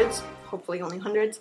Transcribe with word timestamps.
hundreds, 0.00 0.22
hopefully 0.46 0.80
only 0.80 0.96
hundreds, 0.96 1.40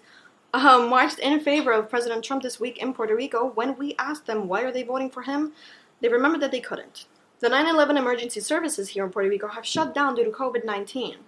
um, 0.53 0.89
marched 0.89 1.19
in 1.19 1.39
favor 1.39 1.71
of 1.71 1.89
President 1.89 2.25
Trump 2.25 2.43
this 2.43 2.59
week 2.59 2.77
in 2.79 2.93
Puerto 2.93 3.15
Rico. 3.15 3.53
When 3.55 3.77
we 3.77 3.95
asked 3.97 4.25
them 4.25 4.49
why 4.49 4.63
are 4.63 4.71
they 4.71 4.83
voting 4.83 5.09
for 5.09 5.21
him, 5.21 5.53
they 6.01 6.09
remembered 6.09 6.41
that 6.41 6.51
they 6.51 6.59
couldn't. 6.59 7.05
The 7.39 7.47
9/11 7.47 7.95
emergency 7.95 8.41
services 8.41 8.89
here 8.89 9.05
in 9.05 9.11
Puerto 9.11 9.29
Rico 9.29 9.47
have 9.47 9.65
shut 9.65 9.95
down 9.95 10.15
due 10.15 10.25
to 10.25 10.31
COVID-19, 10.31 11.19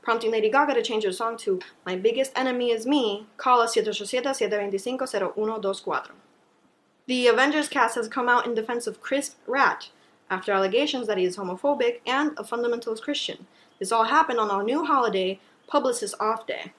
prompting 0.00 0.30
Lady 0.30 0.48
Gaga 0.48 0.72
to 0.72 0.82
change 0.82 1.04
her 1.04 1.12
song 1.12 1.36
to 1.38 1.60
"My 1.84 1.94
Biggest 1.94 2.32
Enemy 2.34 2.70
Is 2.70 2.86
Me." 2.86 3.26
Call 3.36 3.60
us 3.60 3.74
787-725-0124. 3.74 6.12
The 7.06 7.26
Avengers 7.26 7.68
cast 7.68 7.96
has 7.96 8.08
come 8.08 8.30
out 8.30 8.46
in 8.46 8.54
defense 8.54 8.86
of 8.86 9.02
Chris 9.02 9.36
Pratt 9.44 9.90
after 10.30 10.52
allegations 10.52 11.06
that 11.06 11.18
he 11.18 11.24
is 11.24 11.36
homophobic 11.36 12.00
and 12.06 12.30
a 12.38 12.44
fundamentalist 12.44 13.02
Christian. 13.02 13.46
This 13.78 13.92
all 13.92 14.04
happened 14.04 14.40
on 14.40 14.50
our 14.50 14.62
new 14.62 14.86
holiday, 14.86 15.38
Publicist 15.66 16.14
Off 16.18 16.46
Day. 16.46 16.72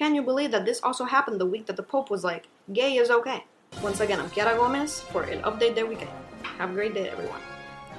Can 0.00 0.14
you 0.14 0.22
believe 0.22 0.50
that 0.52 0.64
this 0.64 0.80
also 0.82 1.04
happened 1.04 1.38
the 1.38 1.44
week 1.44 1.66
that 1.66 1.76
the 1.76 1.82
Pope 1.82 2.08
was 2.08 2.24
like, 2.24 2.48
gay 2.72 2.96
is 2.96 3.10
okay? 3.10 3.44
Once 3.82 4.00
again, 4.00 4.18
I'm 4.18 4.30
Kiara 4.30 4.56
Gomez 4.56 5.02
for 5.02 5.24
an 5.24 5.42
update 5.42 5.74
that 5.74 5.86
weekend. 5.86 6.10
Have 6.56 6.70
a 6.70 6.72
great 6.72 6.94
day, 6.94 7.10
everyone. 7.10 7.38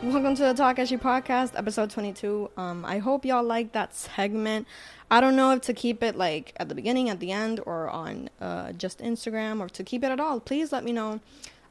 Welcome 0.01 0.33
to 0.33 0.45
the 0.45 0.55
Talk 0.55 0.79
As 0.79 0.89
You 0.89 0.97
podcast, 0.97 1.51
episode 1.55 1.91
22. 1.91 2.49
Um, 2.57 2.85
I 2.85 2.97
hope 2.97 3.23
y'all 3.23 3.43
like 3.43 3.73
that 3.73 3.93
segment. 3.93 4.65
I 5.11 5.21
don't 5.21 5.35
know 5.35 5.51
if 5.51 5.61
to 5.61 5.75
keep 5.75 6.01
it 6.01 6.15
like 6.15 6.53
at 6.57 6.69
the 6.69 6.73
beginning, 6.73 7.11
at 7.11 7.19
the 7.19 7.31
end, 7.31 7.59
or 7.67 7.87
on 7.87 8.31
uh, 8.41 8.71
just 8.71 8.97
Instagram, 8.97 9.59
or 9.59 9.69
to 9.69 9.83
keep 9.83 10.03
it 10.03 10.09
at 10.09 10.19
all. 10.19 10.39
Please 10.39 10.71
let 10.71 10.83
me 10.83 10.91
know 10.91 11.19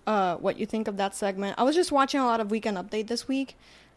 uh, 0.06 0.36
what 0.36 0.60
you 0.60 0.64
think 0.64 0.86
of 0.86 0.96
that 0.98 1.16
segment. 1.16 1.56
I 1.58 1.64
was 1.64 1.74
just 1.74 1.90
watching 1.90 2.20
a 2.20 2.24
lot 2.24 2.38
of 2.38 2.52
Weekend 2.52 2.76
Update 2.76 3.08
this 3.08 3.26
week, 3.26 3.56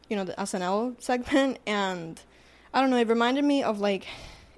you 0.09 0.15
know, 0.15 0.23
the 0.23 0.33
SNL 0.33 0.99
segment, 0.99 1.59
and 1.67 2.19
I 2.73 2.81
don't 2.81 2.89
know, 2.89 2.97
it 2.97 3.07
reminded 3.07 3.45
me 3.45 3.61
of 3.61 3.79
like, 3.79 4.07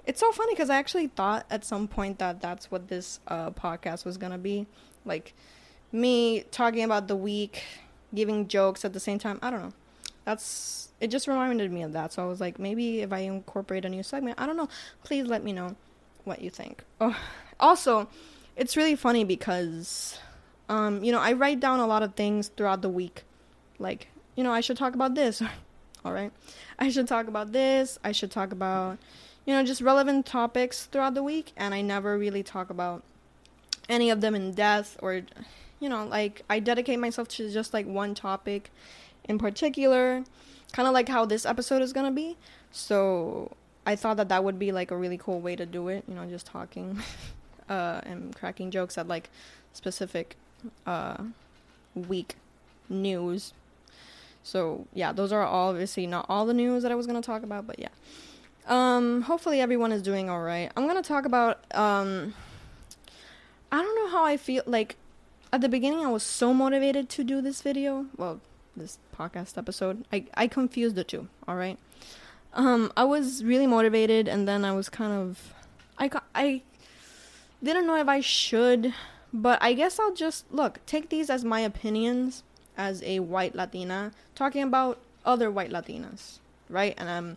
it's 0.06 0.20
so 0.20 0.32
funny 0.32 0.54
because 0.54 0.70
I 0.70 0.76
actually 0.76 1.08
thought 1.08 1.46
at 1.50 1.64
some 1.64 1.88
point 1.88 2.18
that 2.18 2.40
that's 2.40 2.70
what 2.70 2.88
this 2.88 3.20
uh, 3.28 3.50
podcast 3.50 4.04
was 4.04 4.16
gonna 4.16 4.38
be. 4.38 4.66
Like, 5.04 5.34
me 5.92 6.42
talking 6.50 6.84
about 6.84 7.08
the 7.08 7.16
week, 7.16 7.62
giving 8.14 8.48
jokes 8.48 8.84
at 8.84 8.92
the 8.92 9.00
same 9.00 9.18
time. 9.18 9.38
I 9.42 9.50
don't 9.50 9.62
know. 9.62 9.72
That's 10.24 10.88
it. 11.00 11.08
Just 11.08 11.28
reminded 11.28 11.70
me 11.70 11.82
of 11.82 11.92
that. 11.92 12.12
So 12.12 12.22
I 12.22 12.26
was 12.26 12.40
like, 12.40 12.58
maybe 12.58 13.00
if 13.00 13.12
I 13.12 13.18
incorporate 13.18 13.84
a 13.84 13.88
new 13.88 14.02
segment, 14.02 14.40
I 14.40 14.46
don't 14.46 14.56
know. 14.56 14.68
Please 15.04 15.26
let 15.26 15.44
me 15.44 15.52
know 15.52 15.76
what 16.24 16.40
you 16.40 16.50
think. 16.50 16.84
Oh, 17.00 17.16
also, 17.60 18.08
it's 18.56 18.76
really 18.76 18.96
funny 18.96 19.24
because, 19.24 20.18
um, 20.68 21.04
you 21.04 21.12
know, 21.12 21.20
I 21.20 21.32
write 21.32 21.60
down 21.60 21.80
a 21.80 21.86
lot 21.86 22.02
of 22.02 22.14
things 22.14 22.48
throughout 22.48 22.82
the 22.82 22.88
week, 22.88 23.22
like 23.78 24.08
you 24.36 24.44
know, 24.44 24.52
I 24.52 24.60
should 24.60 24.76
talk 24.76 24.94
about 24.94 25.14
this. 25.14 25.42
All 26.04 26.12
right, 26.12 26.30
I 26.78 26.90
should 26.90 27.08
talk 27.08 27.26
about 27.26 27.52
this. 27.52 27.98
I 28.04 28.12
should 28.12 28.30
talk 28.30 28.52
about, 28.52 28.98
you 29.46 29.54
know, 29.54 29.64
just 29.64 29.80
relevant 29.80 30.26
topics 30.26 30.86
throughout 30.86 31.14
the 31.14 31.22
week, 31.22 31.52
and 31.56 31.72
I 31.72 31.80
never 31.80 32.18
really 32.18 32.42
talk 32.42 32.68
about 32.68 33.02
any 33.88 34.10
of 34.10 34.20
them 34.20 34.34
in 34.34 34.52
depth 34.52 34.96
or 35.00 35.22
you 35.80 35.88
know, 35.88 36.06
like 36.06 36.42
I 36.48 36.58
dedicate 36.58 36.98
myself 36.98 37.28
to 37.28 37.50
just 37.50 37.72
like 37.74 37.86
one 37.86 38.14
topic 38.14 38.70
in 39.24 39.38
particular, 39.38 40.24
kind 40.72 40.88
of 40.88 40.94
like 40.94 41.08
how 41.08 41.24
this 41.24 41.44
episode 41.44 41.82
is 41.82 41.92
gonna 41.92 42.10
be. 42.10 42.36
So 42.72 43.52
I 43.84 43.96
thought 43.96 44.16
that 44.16 44.28
that 44.28 44.42
would 44.42 44.58
be 44.58 44.72
like 44.72 44.90
a 44.90 44.96
really 44.96 45.18
cool 45.18 45.40
way 45.40 45.54
to 45.56 45.66
do 45.66 45.88
it, 45.88 46.04
you 46.08 46.14
know, 46.14 46.24
just 46.26 46.46
talking 46.46 46.98
uh, 47.68 48.00
and 48.04 48.34
cracking 48.34 48.70
jokes 48.70 48.98
at 48.98 49.06
like 49.06 49.30
specific 49.72 50.36
uh, 50.86 51.18
week 51.94 52.36
news. 52.88 53.52
So 54.42 54.86
yeah, 54.94 55.12
those 55.12 55.32
are 55.32 55.44
all 55.44 55.70
obviously 55.70 56.06
not 56.06 56.26
all 56.28 56.46
the 56.46 56.54
news 56.54 56.82
that 56.82 56.92
I 56.92 56.94
was 56.94 57.06
gonna 57.06 57.22
talk 57.22 57.42
about, 57.42 57.66
but 57.66 57.78
yeah. 57.78 57.88
Um, 58.66 59.22
hopefully 59.22 59.60
everyone 59.60 59.92
is 59.92 60.02
doing 60.02 60.28
all 60.28 60.42
right. 60.42 60.70
I'm 60.76 60.86
gonna 60.86 61.02
talk 61.02 61.24
about 61.24 61.60
um. 61.74 62.34
I 63.70 63.82
don't 63.82 63.94
know 63.96 64.08
how 64.08 64.24
I 64.24 64.36
feel 64.36 64.62
like 64.66 64.96
at 65.52 65.60
the 65.60 65.68
beginning 65.68 66.04
I 66.04 66.10
was 66.10 66.22
so 66.22 66.54
motivated 66.54 67.08
to 67.10 67.24
do 67.24 67.40
this 67.40 67.62
video. 67.62 68.06
Well, 68.16 68.40
this 68.76 68.98
podcast 69.16 69.56
episode. 69.58 70.04
I 70.12 70.24
I 70.34 70.46
confused 70.46 70.96
the 70.96 71.04
two, 71.04 71.28
all 71.46 71.56
right? 71.56 71.78
Um 72.54 72.92
I 72.96 73.04
was 73.04 73.44
really 73.44 73.66
motivated 73.66 74.28
and 74.28 74.46
then 74.46 74.64
I 74.64 74.72
was 74.72 74.88
kind 74.88 75.12
of 75.12 75.54
I 75.98 76.10
I 76.34 76.62
didn't 77.62 77.86
know 77.86 77.96
if 77.96 78.08
I 78.08 78.20
should, 78.20 78.94
but 79.32 79.62
I 79.62 79.72
guess 79.72 79.98
I'll 79.98 80.14
just 80.14 80.52
look, 80.52 80.80
take 80.86 81.08
these 81.08 81.30
as 81.30 81.44
my 81.44 81.60
opinions 81.60 82.42
as 82.76 83.02
a 83.02 83.20
white 83.20 83.54
Latina 83.54 84.12
talking 84.34 84.62
about 84.62 84.98
other 85.24 85.50
white 85.50 85.70
Latinas, 85.70 86.38
right? 86.68 86.94
And 86.98 87.08
I'm 87.08 87.36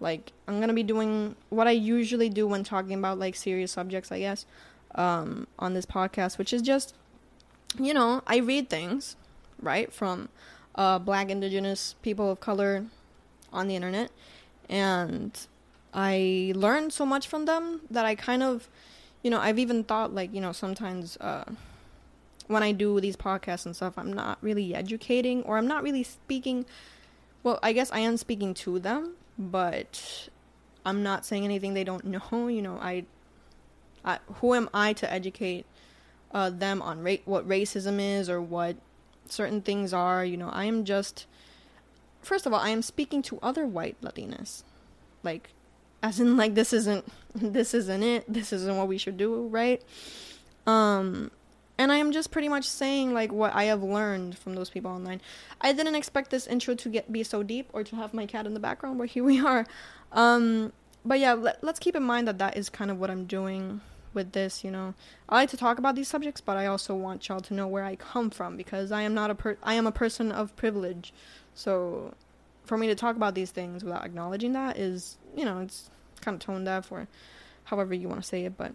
like 0.00 0.32
I'm 0.46 0.60
to 0.60 0.74
be 0.74 0.82
doing 0.82 1.36
what 1.48 1.66
I 1.66 1.72
usually 1.72 2.28
do 2.28 2.46
when 2.46 2.64
talking 2.64 2.94
about 2.94 3.18
like 3.18 3.34
serious 3.34 3.72
subjects, 3.72 4.12
I 4.12 4.20
guess, 4.20 4.46
um 4.94 5.46
on 5.58 5.74
this 5.74 5.86
podcast, 5.86 6.38
which 6.38 6.52
is 6.52 6.62
just 6.62 6.94
you 7.78 7.92
know, 7.92 8.22
I 8.26 8.38
read 8.38 8.68
things, 8.70 9.16
right, 9.60 9.92
from 9.92 10.28
uh, 10.74 10.98
black, 10.98 11.30
indigenous 11.30 11.94
people 12.02 12.30
of 12.30 12.40
color 12.40 12.86
on 13.52 13.68
the 13.68 13.76
internet, 13.76 14.10
and 14.68 15.38
I 15.92 16.52
learned 16.54 16.92
so 16.92 17.06
much 17.06 17.26
from 17.26 17.44
them 17.44 17.80
that 17.90 18.04
I 18.04 18.14
kind 18.14 18.42
of, 18.42 18.68
you 19.22 19.30
know, 19.30 19.38
I've 19.38 19.58
even 19.58 19.84
thought, 19.84 20.14
like, 20.14 20.34
you 20.34 20.40
know, 20.40 20.52
sometimes 20.52 21.16
uh, 21.18 21.44
when 22.46 22.62
I 22.62 22.72
do 22.72 23.00
these 23.00 23.16
podcasts 23.16 23.66
and 23.66 23.74
stuff, 23.74 23.94
I'm 23.96 24.12
not 24.12 24.38
really 24.40 24.74
educating 24.74 25.42
or 25.42 25.58
I'm 25.58 25.66
not 25.66 25.82
really 25.82 26.02
speaking. 26.02 26.66
Well, 27.42 27.58
I 27.62 27.72
guess 27.72 27.90
I 27.92 28.00
am 28.00 28.16
speaking 28.16 28.54
to 28.54 28.78
them, 28.78 29.14
but 29.38 30.28
I'm 30.84 31.02
not 31.02 31.24
saying 31.24 31.44
anything 31.44 31.74
they 31.74 31.84
don't 31.84 32.04
know. 32.04 32.48
You 32.48 32.62
know, 32.62 32.78
I, 32.80 33.04
I 34.04 34.18
who 34.40 34.54
am 34.54 34.68
I 34.72 34.92
to 34.94 35.12
educate 35.12 35.66
uh, 36.32 36.50
them 36.50 36.82
on 36.82 37.02
ra- 37.02 37.16
what 37.24 37.48
racism 37.48 37.98
is 38.00 38.28
or 38.28 38.40
what 38.40 38.76
certain 39.28 39.60
things 39.60 39.92
are. 39.92 40.24
You 40.24 40.36
know, 40.36 40.50
I 40.50 40.64
am 40.64 40.84
just, 40.84 41.26
first 42.22 42.46
of 42.46 42.52
all, 42.52 42.60
I 42.60 42.70
am 42.70 42.82
speaking 42.82 43.22
to 43.22 43.38
other 43.42 43.66
white 43.66 44.00
Latinas, 44.02 44.62
like, 45.22 45.50
as 46.02 46.20
in 46.20 46.36
like 46.36 46.54
this 46.54 46.72
isn't 46.72 47.04
this 47.34 47.74
isn't 47.74 48.02
it. 48.02 48.24
This 48.32 48.52
isn't 48.52 48.76
what 48.76 48.88
we 48.88 48.98
should 48.98 49.16
do, 49.16 49.48
right? 49.48 49.82
Um, 50.66 51.30
and 51.78 51.92
I 51.92 51.96
am 51.96 52.12
just 52.12 52.30
pretty 52.30 52.48
much 52.48 52.64
saying 52.64 53.12
like 53.12 53.32
what 53.32 53.54
I 53.54 53.64
have 53.64 53.82
learned 53.82 54.38
from 54.38 54.54
those 54.54 54.70
people 54.70 54.90
online. 54.90 55.20
I 55.60 55.72
didn't 55.72 55.94
expect 55.94 56.30
this 56.30 56.46
intro 56.46 56.74
to 56.74 56.88
get 56.88 57.12
be 57.12 57.22
so 57.22 57.42
deep 57.42 57.68
or 57.72 57.84
to 57.84 57.96
have 57.96 58.14
my 58.14 58.26
cat 58.26 58.46
in 58.46 58.54
the 58.54 58.60
background, 58.60 58.98
but 58.98 59.08
here 59.08 59.24
we 59.24 59.40
are. 59.40 59.66
Um, 60.12 60.72
but 61.04 61.20
yeah, 61.20 61.34
let, 61.34 61.62
let's 61.62 61.78
keep 61.78 61.94
in 61.94 62.02
mind 62.02 62.28
that 62.28 62.38
that 62.38 62.56
is 62.56 62.68
kind 62.68 62.90
of 62.90 62.98
what 62.98 63.10
I'm 63.10 63.26
doing 63.26 63.80
with 64.14 64.32
this, 64.32 64.64
you 64.64 64.70
know. 64.70 64.94
I 65.28 65.36
like 65.36 65.50
to 65.50 65.56
talk 65.56 65.78
about 65.78 65.94
these 65.94 66.08
subjects, 66.08 66.40
but 66.40 66.56
I 66.56 66.66
also 66.66 66.94
want 66.94 67.28
y'all 67.28 67.40
to 67.40 67.54
know 67.54 67.68
where 67.68 67.84
I 67.84 67.96
come 67.96 68.30
from 68.30 68.56
because 68.56 68.90
I 68.90 69.02
am 69.02 69.14
not 69.14 69.30
a 69.30 69.34
per 69.34 69.56
I 69.62 69.74
am 69.74 69.86
a 69.86 69.92
person 69.92 70.32
of 70.32 70.56
privilege. 70.56 71.12
So 71.54 72.14
for 72.64 72.76
me 72.76 72.88
to 72.88 72.94
talk 72.94 73.14
about 73.14 73.34
these 73.34 73.50
things 73.50 73.84
without 73.84 74.04
acknowledging 74.04 74.54
that 74.54 74.76
is, 74.78 75.18
you 75.36 75.44
know, 75.44 75.60
it's 75.60 75.90
kind 76.20 76.34
of 76.34 76.40
tone 76.40 76.64
deaf 76.64 76.90
or 76.90 77.06
however 77.64 77.94
you 77.94 78.08
want 78.08 78.20
to 78.20 78.26
say 78.26 78.44
it, 78.44 78.56
but 78.56 78.72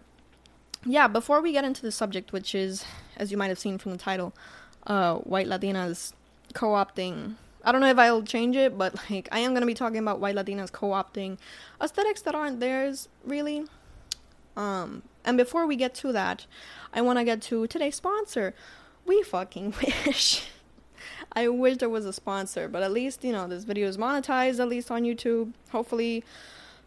yeah, 0.84 1.08
before 1.08 1.40
we 1.40 1.52
get 1.52 1.64
into 1.64 1.82
the 1.82 1.92
subject, 1.92 2.32
which 2.32 2.54
is 2.54 2.84
as 3.16 3.30
you 3.30 3.36
might 3.36 3.48
have 3.48 3.58
seen 3.58 3.78
from 3.78 3.92
the 3.92 3.98
title, 3.98 4.32
uh 4.86 5.16
white 5.16 5.46
Latinas 5.46 6.12
co-opting 6.54 7.36
I 7.64 7.70
don't 7.70 7.80
know 7.80 7.88
if 7.88 7.98
I'll 7.98 8.22
change 8.22 8.56
it, 8.56 8.76
but 8.76 8.94
like 9.10 9.28
I 9.30 9.38
am 9.38 9.52
going 9.52 9.60
to 9.60 9.66
be 9.66 9.74
talking 9.74 9.98
about 9.98 10.18
white 10.18 10.34
Latinas 10.34 10.72
co-opting 10.72 11.38
aesthetics 11.80 12.22
that 12.22 12.34
aren't 12.34 12.60
theirs 12.60 13.08
really. 13.24 13.64
Um 14.56 15.02
and 15.24 15.36
before 15.36 15.66
we 15.66 15.76
get 15.76 15.94
to 15.96 16.12
that, 16.12 16.46
I 16.92 17.00
want 17.00 17.18
to 17.18 17.24
get 17.24 17.40
to 17.42 17.66
today's 17.68 17.94
sponsor. 17.94 18.54
We 19.06 19.22
fucking 19.22 19.74
wish. 20.06 20.48
I 21.32 21.48
wish 21.48 21.78
there 21.78 21.88
was 21.88 22.04
a 22.04 22.12
sponsor, 22.12 22.68
but 22.68 22.82
at 22.82 22.92
least, 22.92 23.24
you 23.24 23.32
know, 23.32 23.46
this 23.48 23.64
video 23.64 23.88
is 23.88 23.96
monetized, 23.96 24.60
at 24.60 24.68
least 24.68 24.90
on 24.90 25.02
YouTube. 25.02 25.52
Hopefully, 25.70 26.24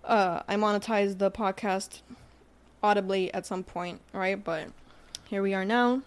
uh, 0.04 0.42
I 0.48 0.56
monetize 0.56 1.18
the 1.18 1.32
podcast 1.32 2.02
audibly 2.86 3.34
at 3.34 3.46
some 3.46 3.64
point, 3.64 4.00
right? 4.14 4.42
But 4.42 4.68
here 5.28 5.42
we 5.42 5.54
are 5.54 5.66
now. 5.66 6.02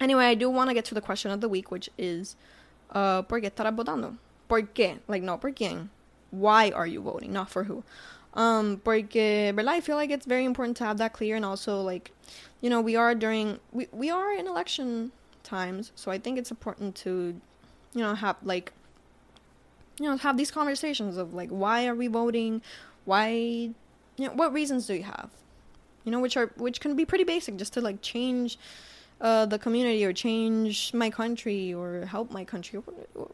Anyway, 0.00 0.24
I 0.24 0.34
do 0.34 0.50
want 0.50 0.68
to 0.70 0.74
get 0.74 0.84
to 0.86 0.94
the 0.94 1.00
question 1.00 1.30
of 1.30 1.40
the 1.40 1.48
week, 1.48 1.70
which 1.70 1.88
is, 1.96 2.36
uh, 2.90 3.22
¿por 3.22 3.40
qué 3.40 3.50
estarás 3.50 3.74
votando? 3.74 4.16
¿Por 4.48 4.62
qué? 4.62 4.98
Like, 5.08 5.22
no, 5.22 5.38
¿por 5.38 5.52
quién? 5.52 5.88
Why 6.30 6.70
are 6.70 6.86
you 6.86 7.00
voting? 7.00 7.32
Not 7.32 7.48
for 7.48 7.64
who. 7.64 7.84
Um, 8.34 8.80
porque, 8.84 9.52
¿verdad? 9.54 9.68
I 9.68 9.80
feel 9.80 9.96
like 9.96 10.10
it's 10.10 10.26
very 10.26 10.44
important 10.44 10.76
to 10.78 10.84
have 10.84 10.98
that 10.98 11.12
clear 11.12 11.36
and 11.36 11.44
also, 11.44 11.80
like, 11.80 12.10
you 12.60 12.68
know, 12.68 12.80
we 12.80 12.96
are 12.96 13.14
during, 13.14 13.60
we, 13.72 13.86
we 13.92 14.10
are 14.10 14.32
in 14.32 14.46
election 14.46 15.12
times, 15.44 15.92
so 15.94 16.10
I 16.10 16.18
think 16.18 16.38
it's 16.38 16.50
important 16.50 16.96
to, 16.96 17.40
you 17.94 18.00
know, 18.02 18.14
have, 18.14 18.36
like, 18.42 18.72
you 20.00 20.06
know, 20.06 20.16
have 20.16 20.36
these 20.36 20.50
conversations 20.50 21.16
of, 21.16 21.32
like, 21.32 21.50
why 21.50 21.86
are 21.86 21.94
we 21.94 22.08
voting? 22.08 22.60
Why, 23.04 23.28
you 24.16 24.26
know, 24.26 24.32
what 24.32 24.52
reasons 24.52 24.88
do 24.88 24.94
you 24.94 25.04
have? 25.04 25.30
You 26.04 26.12
know, 26.12 26.20
which 26.20 26.36
are, 26.36 26.50
which 26.56 26.80
can 26.80 26.96
be 26.96 27.04
pretty 27.04 27.24
basic 27.24 27.56
just 27.56 27.72
to, 27.74 27.80
like, 27.80 28.02
change, 28.02 28.58
uh, 29.20 29.46
the 29.46 29.58
community 29.58 30.04
or 30.04 30.12
change 30.12 30.92
my 30.92 31.10
country 31.10 31.72
or 31.72 32.04
help 32.04 32.30
my 32.30 32.44
country, 32.44 32.80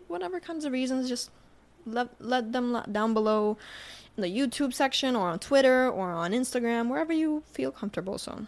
whatever 0.09 0.39
kinds 0.39 0.65
of 0.65 0.73
reasons, 0.73 1.09
just 1.09 1.31
let, 1.87 2.09
let 2.21 2.53
them 2.53 2.83
down 2.93 3.15
below 3.15 3.57
in 4.17 4.23
the 4.23 4.29
YouTube 4.29 4.75
section 4.75 5.17
or 5.17 5.29
on 5.29 5.39
Twitter 5.39 5.89
or 5.89 6.11
on 6.11 6.33
Instagram, 6.33 6.89
wherever 6.89 7.13
you 7.13 7.43
feel 7.53 7.73
comfortable. 7.73 8.19
So, 8.19 8.47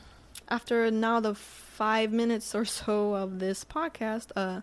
after 0.49 0.91
now 0.91 1.21
the 1.21 1.35
five 1.35 2.13
minutes 2.13 2.55
or 2.55 2.65
so 2.79 3.15
of 3.15 3.39
this 3.39 3.65
podcast, 3.65 4.31
uh, 4.37 4.61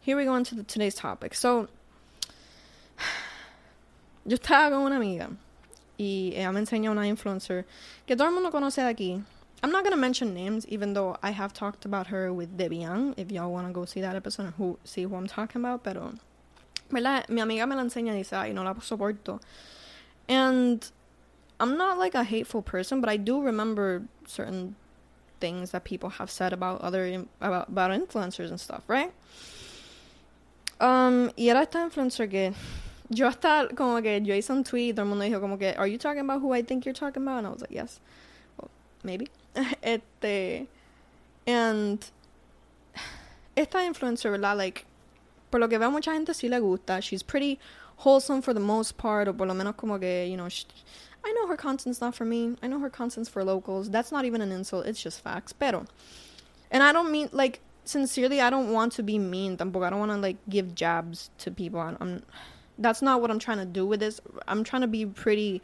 here 0.00 0.16
we 0.16 0.24
go 0.24 0.34
into 0.34 0.54
the, 0.54 0.62
today's 0.64 0.94
topic. 0.94 1.34
So, 1.34 1.68
yo 4.26 4.36
estaba 4.36 4.70
con 4.70 4.86
una 4.86 4.96
amiga 4.96 5.30
y 6.00 6.32
ella 6.34 6.50
me 6.50 6.60
enseñó 6.60 6.92
una 6.92 7.06
influencer 7.06 7.66
que 8.06 8.16
todo 8.16 8.26
el 8.28 8.32
mundo 8.32 8.50
conoce 8.50 8.80
de 8.80 8.88
aquí. 8.88 9.22
I'm 9.62 9.70
not 9.70 9.84
gonna 9.84 9.98
mention 9.98 10.32
names, 10.32 10.64
even 10.66 10.94
though 10.94 11.18
I 11.22 11.30
have 11.32 11.52
talked 11.52 11.84
about 11.84 12.06
her 12.06 12.32
with 12.32 12.56
Debbie 12.56 12.78
Young. 12.78 13.12
If 13.18 13.30
y'all 13.30 13.52
wanna 13.52 13.70
go 13.70 13.84
see 13.84 14.00
that 14.00 14.16
episode 14.16 14.54
who 14.56 14.78
see 14.82 15.02
who 15.02 15.14
I'm 15.14 15.26
talking 15.26 15.60
about, 15.60 15.84
pero 15.84 16.14
¿verdad? 16.90 17.28
Mi 17.28 17.42
amiga 17.42 17.66
me 17.66 17.76
la 17.76 17.82
enseña 17.82 18.14
y 18.14 18.22
dice, 18.22 18.32
ay, 18.32 18.54
no 18.54 18.62
la 18.62 18.72
soporto. 18.76 19.42
And 20.26 20.90
I'm 21.60 21.76
not 21.76 21.98
like 21.98 22.14
a 22.14 22.24
hateful 22.24 22.62
person, 22.62 23.02
but 23.02 23.10
I 23.10 23.18
do 23.18 23.42
remember 23.42 24.04
certain 24.26 24.76
things 25.38 25.72
that 25.72 25.84
people 25.84 26.08
have 26.08 26.30
said 26.30 26.54
about 26.54 26.80
other 26.80 27.26
about 27.42 27.68
about 27.68 27.90
influencers 27.90 28.48
and 28.48 28.58
stuff, 28.58 28.84
right? 28.88 29.12
Um, 30.80 31.30
y 31.36 31.50
era 31.50 31.60
esta 31.60 31.78
influencer 31.78 32.30
que 32.30 32.54
yo 33.10 33.26
hasta 33.26 33.68
como 33.74 34.00
que 34.00 34.20
yo 34.22 34.34
hice 34.34 34.52
un 34.52 34.64
tweet, 34.64 34.94
todo 34.94 35.02
el 35.02 35.08
mundo 35.08 35.24
dijo 35.24 35.40
como 35.40 35.58
que, 35.58 35.74
are 35.76 35.90
you 35.90 35.98
talking 35.98 36.20
about 36.20 36.40
who 36.40 36.54
I 36.54 36.62
think 36.62 36.84
you're 36.84 36.94
talking 36.94 37.22
about? 37.22 37.38
And 37.38 37.46
I 37.48 37.50
was 37.50 37.60
like, 37.60 37.72
yes. 37.72 38.00
Well, 38.56 38.70
maybe. 39.02 39.28
este, 39.82 40.68
and 41.46 42.04
esta 43.56 43.78
influencer, 43.78 44.30
¿verdad? 44.30 44.56
Like, 44.56 44.86
por 45.50 45.58
lo 45.58 45.68
que 45.68 45.78
veo 45.78 45.90
mucha 45.90 46.12
gente 46.12 46.32
sí 46.32 46.48
le 46.48 46.60
gusta. 46.60 47.00
She's 47.00 47.24
pretty 47.24 47.58
wholesome 47.96 48.42
for 48.42 48.54
the 48.54 48.60
most 48.60 48.96
part, 48.96 49.26
o 49.26 49.32
por 49.32 49.46
lo 49.46 49.54
menos 49.54 49.76
como 49.76 49.98
que, 49.98 50.26
you 50.26 50.36
know, 50.36 50.48
she, 50.48 50.64
I 51.24 51.32
know 51.32 51.48
her 51.48 51.56
content's 51.56 52.00
not 52.00 52.14
for 52.14 52.24
me. 52.24 52.56
I 52.62 52.68
know 52.68 52.78
her 52.78 52.90
content's 52.90 53.28
for 53.28 53.42
locals. 53.42 53.90
That's 53.90 54.12
not 54.12 54.24
even 54.24 54.40
an 54.40 54.52
insult. 54.52 54.86
It's 54.86 55.02
just 55.02 55.20
facts. 55.20 55.52
Pero, 55.52 55.84
and 56.70 56.82
I 56.82 56.92
don't 56.92 57.10
mean 57.10 57.28
like 57.32 57.60
sincerely. 57.84 58.40
I 58.40 58.50
don't 58.50 58.72
want 58.72 58.92
to 58.92 59.02
be 59.02 59.18
mean. 59.18 59.56
Tampoco. 59.56 59.84
I 59.84 59.90
don't 59.90 59.98
want 59.98 60.12
to 60.12 60.16
like 60.16 60.36
give 60.48 60.74
jabs 60.74 61.30
to 61.38 61.50
people. 61.50 61.80
I'm, 61.80 61.96
I'm 62.00 62.22
that's 62.80 63.02
not 63.02 63.20
what 63.20 63.30
I'm 63.30 63.38
trying 63.38 63.58
to 63.58 63.66
do 63.66 63.86
with 63.86 64.00
this. 64.00 64.20
I'm 64.48 64.64
trying 64.64 64.82
to 64.82 64.88
be 64.88 65.06
pretty, 65.06 65.62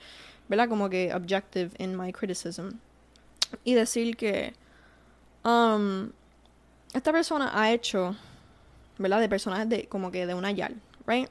¿verdad? 0.49 0.69
Como 0.69 0.89
que 0.89 1.11
objective 1.11 1.75
in 1.79 1.97
my 1.97 2.13
criticism. 2.13 2.81
Y 3.65 3.75
decir 3.75 4.17
que 4.17 4.53
um, 5.45 6.13
esta 6.95 7.13
persona 7.13 7.51
ha 7.55 7.73
hecho, 7.73 8.17
¿verdad? 8.99 9.21
De 9.21 9.29
personajes 9.29 9.69
de 9.69 9.87
como 9.89 10.11
que 10.11 10.27
de 10.27 10.35
una 10.35 10.53
yal, 10.53 10.75
right? 11.07 11.29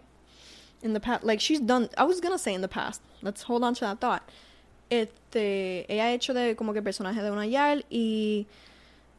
In 0.82 0.94
the 0.94 1.00
past, 1.00 1.24
like 1.24 1.40
she's 1.40 1.60
done, 1.60 1.90
I 1.98 2.04
was 2.04 2.20
gonna 2.20 2.38
say 2.38 2.54
in 2.54 2.62
the 2.62 2.68
past. 2.68 3.02
Let's 3.22 3.44
hold 3.44 3.64
on 3.64 3.74
to 3.76 3.82
that 3.82 4.00
thought. 4.00 4.24
Este, 4.90 5.86
ella 5.90 6.06
ha 6.06 6.14
hecho 6.14 6.34
de 6.34 6.56
como 6.56 6.74
que 6.74 6.82
personaje 6.82 7.22
de 7.22 7.32
una 7.32 7.46
yal 7.46 7.84
y, 7.90 8.46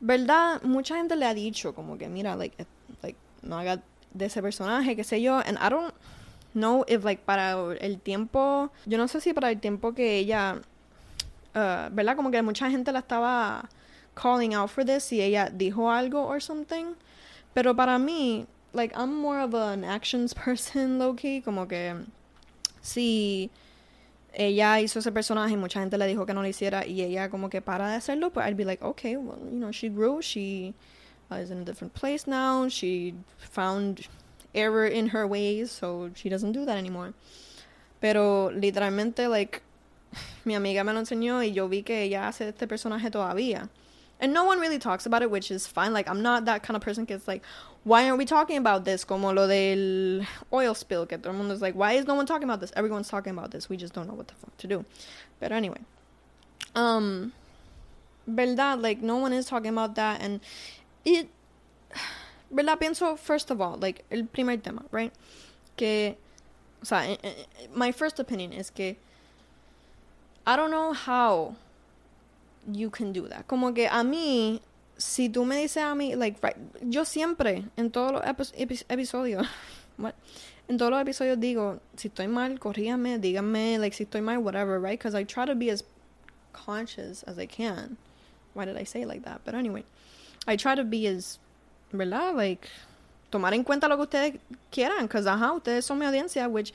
¿verdad? 0.01 0.63
Mucha 0.63 0.97
gente 0.97 1.17
le 1.17 1.27
ha 1.27 1.35
dicho 1.35 1.75
como 1.75 1.99
que, 1.99 2.09
mira, 2.09 2.37
like, 2.37 2.67
like, 3.03 3.19
no 3.43 3.59
haga 3.59 3.83
de 4.15 4.27
ese 4.27 4.41
personaje, 4.41 4.97
qué 4.97 5.05
sé 5.05 5.21
yo, 5.21 5.39
and 5.39 5.59
I 5.59 5.69
don't 5.69 5.93
know 6.57 6.85
if 6.89 7.05
like 7.05 7.25
para 7.25 7.53
el 7.81 8.01
tiempo, 8.01 8.71
yo 8.87 8.99
no 8.99 9.07
sé 9.07 9.21
si 9.21 9.33
para 9.33 9.51
el 9.51 9.61
tiempo 9.61 9.95
que 9.95 10.19
ella, 10.19 10.61
uh, 11.55 11.89
¿verdad? 11.93 12.17
Como 12.17 12.31
que 12.31 12.43
mucha 12.43 12.71
gente 12.71 12.91
la 12.93 13.01
estaba 13.01 13.69
calling 14.15 14.55
out 14.55 14.71
for 14.71 14.85
this 14.85 15.13
y 15.13 15.21
ella 15.21 15.51
dijo 15.51 15.91
algo 15.91 16.27
or 16.27 16.41
something. 16.41 16.97
Pero 17.55 17.75
para 17.75 17.99
mí, 17.99 18.47
like 18.73 18.95
I'm 18.97 19.15
more 19.15 19.41
of 19.41 19.55
an 19.55 19.85
actions 19.85 20.35
person, 20.45 20.99
low 20.99 21.15
key, 21.15 21.41
como 21.41 21.67
que 21.67 21.95
si 22.81 23.51
ella 24.33 24.81
hizo 24.81 24.99
ese 24.99 25.13
personaje 25.13 25.55
y 25.55 25.57
mucha 25.57 25.81
gente 25.81 25.97
le 25.97 26.07
dijo 26.07 26.27
que 26.27 26.35
no 26.35 26.43
lo 26.43 26.49
hiciera 26.49 26.87
y 26.87 27.03
ella 27.03 27.31
como 27.31 27.49
que 27.49 27.63
para 27.63 27.89
de 27.89 27.97
hacerlo, 27.97 28.31
pues 28.31 28.47
I'd 28.47 28.57
be 28.57 28.65
like, 28.65 28.85
okay, 28.85 29.17
well, 29.17 29.39
you 29.51 29.59
know, 29.59 29.73
she 29.73 29.89
grew, 29.89 30.21
she 30.21 30.75
uh, 31.31 31.37
is 31.37 31.51
in 31.51 31.59
a 31.59 31.65
different 31.65 31.95
place 31.95 32.27
now, 32.27 32.69
she 32.69 33.15
found 33.39 34.09
error 34.57 34.87
in 34.87 35.09
her 35.09 35.27
ways, 35.27 35.71
so 35.71 36.11
she 36.15 36.29
doesn't 36.29 36.53
do 36.53 36.65
that 36.65 36.77
anymore. 36.77 37.15
Pero 38.01 38.51
literalmente, 38.51 39.29
like, 39.29 39.63
mi 40.45 40.55
amiga 40.55 40.85
me 40.85 40.93
lo 40.93 41.01
enseñó 41.01 41.39
y 41.39 41.53
yo 41.53 41.69
vi 41.69 41.83
que 41.83 42.03
ella 42.03 42.29
hace 42.29 42.49
este 42.49 42.67
personaje 42.67 43.11
todavía. 43.11 43.69
And 44.19 44.33
no 44.33 44.45
one 44.45 44.59
really 44.61 44.79
talks 44.79 45.05
about 45.05 45.23
it, 45.23 45.31
which 45.31 45.51
is 45.51 45.67
fine. 45.67 45.93
Like, 45.93 46.09
I'm 46.09 46.23
not 46.23 46.47
that 46.47 46.63
kind 46.63 46.75
of 46.75 46.83
person 46.83 47.05
that's 47.05 47.29
like, 47.29 47.43
why 47.85 48.07
aren't 48.07 48.17
we 48.17 48.25
talking 48.25 48.57
about 48.57 48.85
this? 48.87 49.05
Como 49.05 49.31
lo 49.31 49.47
del 49.47 50.27
oil 50.53 50.75
spill. 50.75 51.05
Que 51.05 51.19
todo 51.19 51.33
el 51.33 51.39
mundo 51.39 51.53
is 51.53 51.61
like, 51.61 51.75
why 51.75 51.93
is 51.93 52.07
no 52.07 52.15
one 52.15 52.25
talking 52.25 52.45
about 52.45 52.61
this? 52.61 52.73
Everyone's 52.75 53.09
talking 53.09 53.33
about 53.33 53.51
this. 53.51 53.69
We 53.69 53.77
just 53.77 53.93
don't 53.93 54.09
know 54.09 54.15
what 54.15 54.29
the 54.29 54.35
fuck 54.35 54.57
to 54.57 54.67
do. 54.67 54.87
But 55.39 55.53
anyway. 55.53 55.81
Um, 56.75 57.33
verdad, 58.27 58.81
like, 58.81 59.03
no 59.03 59.19
one 59.19 59.35
is 59.35 59.45
talking 59.45 59.71
about 59.71 59.97
that. 59.97 60.23
And 60.23 60.41
it 61.05 61.29
¿verdad? 62.51 62.79
Pienso, 62.79 63.17
first 63.17 63.51
of 63.51 63.61
all, 63.61 63.79
like, 63.79 64.05
el 64.11 64.25
primer 64.25 64.59
tema, 64.59 64.85
right? 64.91 65.13
Que, 65.77 66.17
o 66.83 66.85
sea, 66.85 67.11
eh, 67.11 67.19
eh, 67.23 67.47
my 67.75 67.93
first 67.93 68.19
opinion 68.19 68.53
is 68.53 68.71
que 68.71 68.97
I 70.47 70.57
don't 70.57 70.71
know 70.71 70.93
how 70.93 71.57
you 72.71 72.91
can 72.91 73.13
do 73.13 73.29
that. 73.29 73.47
Como 73.47 73.73
que 73.73 73.87
a 73.87 74.05
mí, 74.05 74.61
si 74.97 75.29
tú 75.29 75.45
me 75.45 75.57
dices 75.57 75.83
a 75.83 75.95
mí, 75.95 76.17
like, 76.17 76.39
right, 76.43 76.57
yo 76.83 77.05
siempre, 77.05 77.65
en 77.77 77.91
todos 77.91 78.13
los 78.13 78.53
epi 78.57 78.79
episodios, 78.89 79.47
what? 79.99 80.15
En 80.69 80.79
todos 80.79 80.91
los 80.91 81.01
episodios 81.01 81.39
digo, 81.39 81.81
si 81.97 82.09
estoy 82.09 82.29
mal, 82.29 82.59
corríame, 82.59 83.19
díganme, 83.21 83.79
like, 83.79 83.95
si 83.95 84.05
estoy 84.05 84.21
mal, 84.21 84.39
whatever, 84.39 84.81
right? 84.81 84.99
Because 84.99 85.15
I 85.15 85.25
try 85.25 85.47
to 85.47 85.55
be 85.55 85.71
as 85.71 85.85
conscious 86.53 87.23
as 87.25 87.39
I 87.39 87.47
can. 87.47 87.97
Why 88.55 88.65
did 88.65 88.77
I 88.77 88.85
say 88.85 89.05
like 89.05 89.23
that? 89.25 89.43
But 89.45 89.55
anyway, 89.55 89.85
I 90.47 90.57
try 90.57 90.75
to 90.75 90.83
be 90.83 91.07
as 91.07 91.39
¿verdad? 91.93 92.35
Like, 92.35 92.69
tomar 93.31 93.55
en 93.55 93.65
cuenta 93.65 93.89
lo 93.89 93.97
que 93.97 94.03
ustedes 94.03 94.41
quieran, 94.71 95.07
because, 95.07 95.27
ajá, 95.27 95.53
ustedes 95.53 95.85
son 95.85 95.99
mi 95.99 96.07
audiencia, 96.07 96.49
which, 96.49 96.73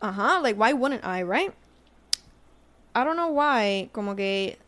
ajá, 0.00 0.40
like, 0.42 0.58
why 0.58 0.72
wouldn't 0.72 1.04
I, 1.04 1.22
right? 1.22 1.52
I 2.94 3.04
don't 3.04 3.16
know 3.16 3.28
why, 3.28 3.90
como 3.92 4.14
que 4.14 4.58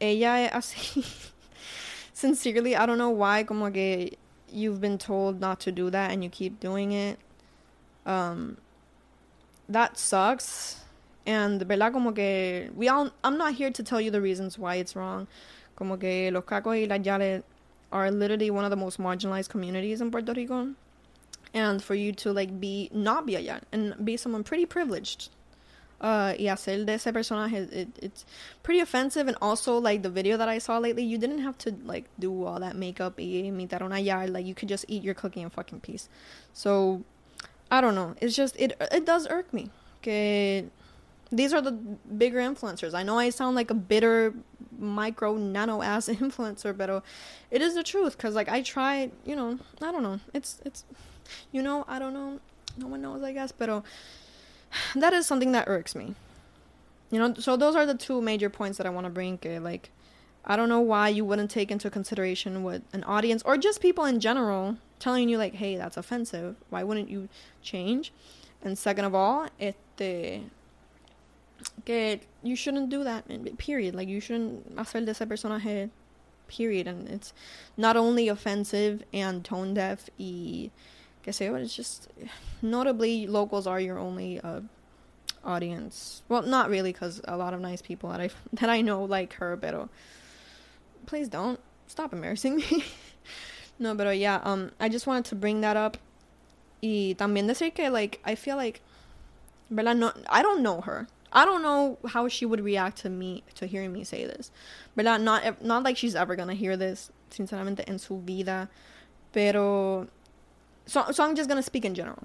ella 0.00 0.44
es 0.44 0.52
así. 0.52 1.04
Sincerely, 2.12 2.76
I 2.76 2.84
don't 2.84 2.98
know 2.98 3.10
why, 3.10 3.44
como 3.44 3.70
que 3.70 4.16
you've 4.52 4.80
been 4.80 4.98
told 4.98 5.40
not 5.40 5.60
to 5.60 5.72
do 5.72 5.90
that 5.90 6.10
and 6.10 6.24
you 6.24 6.30
keep 6.30 6.60
doing 6.60 6.92
it. 6.92 7.18
Um, 8.04 8.56
that 9.68 9.96
sucks. 9.96 10.82
And, 11.26 11.60
¿verdad? 11.62 11.92
Como 11.92 12.12
que 12.12 12.70
we 12.74 12.88
all, 12.88 13.10
I'm 13.22 13.38
not 13.38 13.54
here 13.54 13.70
to 13.70 13.82
tell 13.82 14.00
you 14.00 14.10
the 14.10 14.20
reasons 14.20 14.58
why 14.58 14.76
it's 14.76 14.96
wrong. 14.96 15.28
Como 15.76 15.96
que 15.96 16.30
los 16.32 16.44
cacos 16.44 16.76
y 16.76 16.86
las 16.86 17.00
yales 17.00 17.42
are 17.92 18.10
literally 18.10 18.50
one 18.50 18.64
of 18.64 18.70
the 18.70 18.76
most 18.76 18.98
marginalized 18.98 19.48
communities 19.48 20.00
in 20.00 20.10
Puerto 20.10 20.32
Rico. 20.32 20.74
And 21.52 21.82
for 21.82 21.94
you 21.94 22.12
to 22.12 22.32
like 22.32 22.60
be 22.60 22.90
not 22.92 23.26
be 23.26 23.34
a 23.34 23.40
young 23.40 23.60
and 23.72 23.94
be 24.04 24.16
someone 24.16 24.44
pretty 24.44 24.66
privileged. 24.66 25.30
Uh, 26.00 26.32
y 26.38 26.46
de 26.46 26.92
ese 26.92 27.12
personaje, 27.12 27.70
it, 27.72 27.88
it's 28.00 28.24
pretty 28.62 28.80
offensive. 28.80 29.28
And 29.28 29.36
also, 29.42 29.76
like 29.76 30.02
the 30.02 30.08
video 30.08 30.38
that 30.38 30.48
I 30.48 30.58
saw 30.58 30.78
lately, 30.78 31.02
you 31.02 31.18
didn't 31.18 31.40
have 31.40 31.58
to 31.58 31.74
like 31.84 32.06
do 32.18 32.44
all 32.44 32.58
that 32.60 32.74
makeup 32.74 33.18
y 33.18 33.42
imitar 33.44 33.82
una 33.82 33.98
yal. 33.98 34.28
Like 34.28 34.46
you 34.46 34.54
could 34.54 34.68
just 34.68 34.86
eat 34.88 35.02
your 35.02 35.14
cookie 35.14 35.42
in 35.42 35.50
fucking 35.50 35.80
peace. 35.80 36.08
So 36.54 37.02
I 37.70 37.80
don't 37.80 37.94
know. 37.94 38.14
It's 38.20 38.34
just 38.34 38.56
it 38.58 38.72
it 38.92 39.04
does 39.04 39.26
irk 39.28 39.52
me. 39.52 39.70
Okay, 40.00 40.64
these 41.30 41.52
are 41.52 41.60
the 41.60 41.72
bigger 41.72 42.38
influencers. 42.38 42.94
I 42.94 43.02
know 43.02 43.18
I 43.18 43.28
sound 43.28 43.54
like 43.54 43.70
a 43.70 43.74
bitter 43.74 44.34
micro 44.80 45.36
nano 45.36 45.82
ass 45.82 46.08
influencer, 46.08 46.76
but 46.76 47.04
it 47.50 47.62
is 47.62 47.74
the 47.74 47.82
truth 47.82 48.16
because 48.16 48.34
like 48.34 48.48
I 48.48 48.62
tried, 48.62 49.12
you 49.24 49.36
know, 49.36 49.58
I 49.82 49.92
don't 49.92 50.02
know. 50.02 50.20
It's 50.34 50.60
it's 50.64 50.84
you 51.52 51.62
know, 51.62 51.84
I 51.86 51.98
don't 51.98 52.14
know. 52.14 52.40
No 52.76 52.86
one 52.86 53.02
knows, 53.02 53.22
I 53.22 53.32
guess, 53.32 53.52
but 53.52 53.68
that 54.94 55.12
is 55.12 55.26
something 55.26 55.52
that 55.52 55.68
irks 55.68 55.94
me. 55.94 56.14
You 57.10 57.18
know, 57.18 57.34
so 57.34 57.56
those 57.56 57.74
are 57.74 57.86
the 57.86 57.94
two 57.94 58.22
major 58.22 58.48
points 58.48 58.78
that 58.78 58.86
I 58.86 58.90
want 58.90 59.04
to 59.04 59.10
bring. 59.10 59.38
Like, 59.62 59.90
I 60.44 60.56
don't 60.56 60.68
know 60.68 60.80
why 60.80 61.08
you 61.08 61.24
wouldn't 61.24 61.50
take 61.50 61.70
into 61.70 61.90
consideration 61.90 62.62
what 62.62 62.82
an 62.92 63.02
audience 63.04 63.42
or 63.44 63.56
just 63.56 63.80
people 63.80 64.04
in 64.04 64.20
general 64.20 64.76
telling 64.98 65.28
you 65.28 65.36
like, 65.36 65.54
"Hey, 65.54 65.76
that's 65.76 65.96
offensive." 65.96 66.56
Why 66.70 66.84
wouldn't 66.84 67.10
you 67.10 67.28
change? 67.62 68.12
And 68.62 68.78
second 68.78 69.06
of 69.06 69.14
all, 69.14 69.48
este 69.58 70.42
que 71.84 72.20
you 72.42 72.56
shouldn't 72.56 72.88
do 72.90 73.04
that 73.04 73.24
period. 73.58 73.94
Like 73.94 74.08
you 74.08 74.20
shouldn't 74.20 74.76
hacer 74.76 75.04
de 75.04 75.10
ese 75.10 75.20
personaje 75.20 75.90
period. 76.48 76.86
And 76.86 77.08
it's 77.08 77.32
not 77.76 77.96
only 77.96 78.28
offensive 78.28 79.04
and 79.12 79.44
tone 79.44 79.74
deaf 79.74 80.08
y 80.18 80.70
que 81.22 81.32
sé 81.32 81.50
but 81.52 81.60
it's 81.60 81.74
just 81.74 82.08
notably 82.62 83.26
locals 83.26 83.66
are 83.66 83.80
your 83.80 83.98
only 83.98 84.40
uh, 84.40 84.60
audience. 85.44 86.22
Well 86.28 86.42
not 86.42 86.70
really 86.70 86.92
because 86.92 87.20
a 87.24 87.36
lot 87.36 87.54
of 87.54 87.60
nice 87.60 87.82
people 87.82 88.10
that 88.10 88.20
I 88.20 88.30
that 88.54 88.70
I 88.70 88.80
know 88.80 89.04
like 89.04 89.34
her 89.34 89.56
but 89.56 89.88
please 91.06 91.28
don't 91.28 91.60
stop 91.86 92.12
embarrassing 92.12 92.56
me. 92.56 92.84
No 93.82 93.94
but 93.94 94.18
yeah 94.18 94.40
um 94.44 94.72
I 94.78 94.90
just 94.90 95.06
wanted 95.06 95.24
to 95.26 95.34
bring 95.34 95.62
that 95.62 95.74
up. 95.74 95.96
Y 96.82 97.14
también 97.18 97.46
decir 97.46 97.74
que, 97.74 97.90
like, 97.90 98.20
I 98.24 98.34
feel 98.34 98.56
like, 98.56 98.80
¿verdad? 99.70 99.96
No, 99.96 100.12
I 100.28 100.42
don't 100.42 100.62
know 100.62 100.80
her. 100.80 101.06
I 101.32 101.44
don't 101.44 101.62
know 101.62 101.98
how 102.08 102.28
she 102.28 102.44
would 102.44 102.60
react 102.60 102.98
to 102.98 103.10
me, 103.10 103.44
to 103.54 103.66
hearing 103.66 103.92
me 103.92 104.04
say 104.04 104.24
this. 104.24 104.50
but 104.96 105.04
Not, 105.04 105.20
not 105.20 105.62
not 105.62 105.84
like 105.84 105.96
she's 105.96 106.14
ever 106.14 106.34
gonna 106.36 106.54
hear 106.54 106.76
this, 106.76 107.12
sinceramente, 107.30 107.84
en 107.86 107.98
su 107.98 108.20
vida. 108.20 108.68
Pero, 109.32 110.08
so, 110.86 111.12
so 111.12 111.24
I'm 111.24 111.36
just 111.36 111.48
gonna 111.48 111.62
speak 111.62 111.84
in 111.84 111.94
general. 111.94 112.24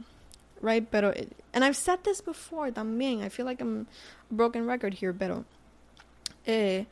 Right? 0.61 0.89
Pero, 0.89 1.13
and 1.53 1.63
I've 1.63 1.75
said 1.75 2.03
this 2.03 2.21
before 2.21 2.71
también. 2.71 3.23
I 3.23 3.29
feel 3.29 3.45
like 3.45 3.61
I'm 3.61 3.87
a 4.31 4.33
broken 4.33 4.65
record 4.65 4.95
here, 4.95 5.13
pero, 5.13 5.45
eh, 6.47 6.85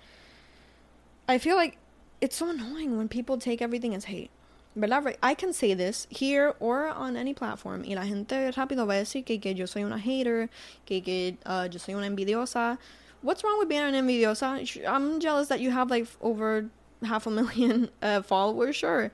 I 1.27 1.37
feel 1.39 1.55
like 1.55 1.77
it's 2.21 2.35
so 2.35 2.49
annoying 2.49 2.97
when 2.97 3.07
people 3.07 3.37
take 3.37 3.61
everything 3.61 3.95
as 3.95 4.05
hate. 4.05 4.29
¿Verdad? 4.75 5.15
I 5.21 5.35
can 5.35 5.53
say 5.53 5.75
this 5.75 6.07
here 6.09 6.55
or 6.59 6.87
on 6.87 7.15
any 7.15 7.33
platform 7.33 7.83
y 7.85 7.93
la 7.93 8.05
gente 8.05 8.51
rápido 8.53 8.87
va 8.87 8.95
a 8.95 9.03
decir 9.03 9.23
que, 9.23 9.37
que 9.37 9.53
yo 9.53 9.65
soy 9.65 9.83
una 9.83 9.99
hater, 9.99 10.49
que, 10.85 10.99
que 11.01 11.37
uh, 11.45 11.67
yo 11.69 11.77
soy 11.77 11.93
una 11.93 12.07
envidiosa. 12.07 12.79
What's 13.21 13.43
wrong 13.43 13.59
with 13.59 13.69
being 13.69 13.83
an 13.83 13.93
envidiosa? 13.93 14.87
I'm 14.87 15.19
jealous 15.19 15.47
that 15.49 15.59
you 15.59 15.69
have 15.69 15.91
like 15.91 16.07
over 16.21 16.69
half 17.03 17.27
a 17.27 17.29
million 17.29 17.89
uh, 18.01 18.23
followers, 18.23 18.75
sure. 18.75 19.11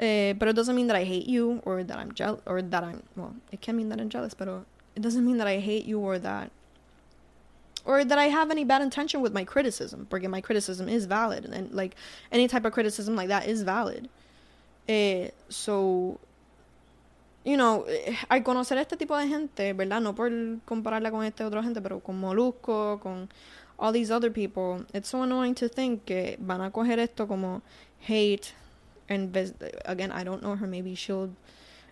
Uh, 0.00 0.32
but 0.32 0.48
it 0.48 0.56
doesn't 0.56 0.74
mean 0.74 0.86
that 0.86 0.96
I 0.96 1.04
hate 1.04 1.26
you 1.26 1.60
or 1.64 1.84
that 1.84 1.98
I'm 1.98 2.12
jealous 2.14 2.40
or 2.46 2.62
that 2.62 2.82
I'm, 2.82 3.02
well, 3.14 3.34
it 3.52 3.60
can 3.60 3.76
mean 3.76 3.90
that 3.90 4.00
I'm 4.00 4.08
jealous, 4.08 4.32
but 4.32 4.48
it 4.96 5.02
doesn't 5.02 5.24
mean 5.24 5.36
that 5.36 5.46
I 5.46 5.60
hate 5.60 5.84
you 5.84 6.00
or 6.00 6.18
that 6.18 6.50
or 7.84 8.04
that 8.04 8.18
I 8.18 8.24
have 8.28 8.50
any 8.50 8.64
bad 8.64 8.80
intention 8.80 9.20
with 9.20 9.34
my 9.34 9.44
criticism, 9.44 10.06
because 10.08 10.28
my 10.28 10.40
criticism 10.40 10.88
is 10.88 11.04
valid, 11.04 11.44
and 11.44 11.70
like 11.72 11.94
any 12.32 12.48
type 12.48 12.64
of 12.64 12.72
criticism 12.72 13.14
like 13.14 13.28
that 13.28 13.46
is 13.46 13.62
valid. 13.62 14.08
Eh, 14.86 15.30
so, 15.48 16.18
you 17.44 17.56
know, 17.56 17.86
al 18.28 18.42
conocer 18.42 18.78
este 18.78 18.96
tipo 18.96 19.16
de 19.16 19.28
gente, 19.28 19.72
¿verdad? 19.72 20.00
No 20.00 20.14
por 20.14 20.30
compararla 20.64 21.10
con 21.10 21.24
este 21.24 21.44
otro 21.44 21.62
gente, 21.62 21.80
pero 21.80 22.00
con 22.00 22.18
Molusco, 22.20 23.00
con 23.00 23.28
all 23.78 23.92
these 23.92 24.10
other 24.10 24.30
people, 24.30 24.84
it's 24.92 25.08
so 25.08 25.22
annoying 25.22 25.54
to 25.54 25.68
think 25.68 26.04
que 26.04 26.36
van 26.38 26.60
a 26.60 26.70
coger 26.70 26.98
esto 26.98 27.26
como 27.26 27.62
hate. 28.00 28.54
And 29.08 29.36
again, 29.84 30.10
I 30.12 30.24
don't 30.24 30.42
know 30.42 30.56
her. 30.56 30.66
Maybe 30.66 30.94
she'll. 30.94 31.30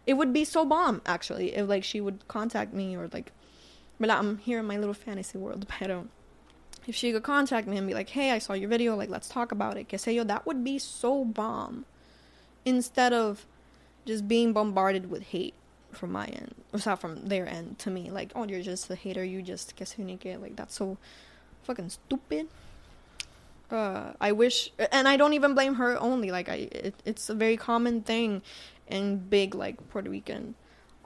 It 0.07 0.15
would 0.15 0.33
be 0.33 0.45
so 0.45 0.65
bomb, 0.65 1.03
actually, 1.07 1.55
if 1.55 1.69
like 1.69 1.85
she 1.85 2.01
would 2.01 2.27
contact 2.29 2.73
me 2.73 2.97
or 2.97 3.09
like. 3.13 3.33
But 4.01 4.11
I'm 4.11 4.39
here 4.39 4.59
in 4.59 4.67
my 4.67 4.79
little 4.79 4.95
fantasy 4.95 5.39
world, 5.39 5.67
pero 5.79 6.09
if 6.87 6.97
she 6.97 7.13
could 7.13 7.23
contact 7.23 7.69
me 7.69 7.77
and 7.77 7.87
be 7.87 7.95
like, 7.95 8.09
hey, 8.09 8.33
I 8.33 8.39
saw 8.39 8.55
your 8.55 8.69
video, 8.69 8.97
like, 8.97 9.11
let's 9.11 9.29
talk 9.29 9.53
about 9.53 9.77
it, 9.77 9.89
que 9.89 9.99
sé 9.99 10.15
yo, 10.15 10.25
that 10.25 10.47
would 10.47 10.65
be 10.65 10.79
so 10.79 11.25
bomb 11.25 11.85
instead 12.65 13.13
of 13.13 13.47
just 14.05 14.27
being 14.27 14.53
bombarded 14.53 15.11
with 15.11 15.23
hate 15.23 15.55
from 15.91 16.13
my 16.13 16.27
end, 16.27 16.55
or 16.73 16.81
not 16.85 17.01
from 17.01 17.27
their 17.27 17.47
end 17.47 17.79
to 17.81 17.91
me. 17.91 18.11
Like, 18.11 18.33
oh, 18.35 18.45
you're 18.45 18.63
just 18.63 18.91
a 18.91 18.95
hater. 18.95 19.25
You 19.25 19.43
just 19.43 19.77
get 19.77 20.41
like 20.41 20.57
that's 20.57 20.75
so 20.75 20.97
fucking 21.65 21.91
stupid. 21.91 22.49
Uh, 23.71 24.13
I 24.21 24.33
wish, 24.33 24.71
and 24.91 25.09
I 25.09 25.17
don't 25.17 25.33
even 25.33 25.55
blame 25.55 25.75
her 25.75 25.99
only. 25.99 26.31
Like, 26.31 26.49
I 26.49 26.69
it, 26.73 26.95
it's 27.05 27.31
a 27.31 27.35
very 27.35 27.57
common 27.57 28.03
thing 28.03 28.43
in 28.89 29.19
big 29.19 29.55
like 29.55 29.89
Puerto 29.91 30.11
Rican 30.11 30.55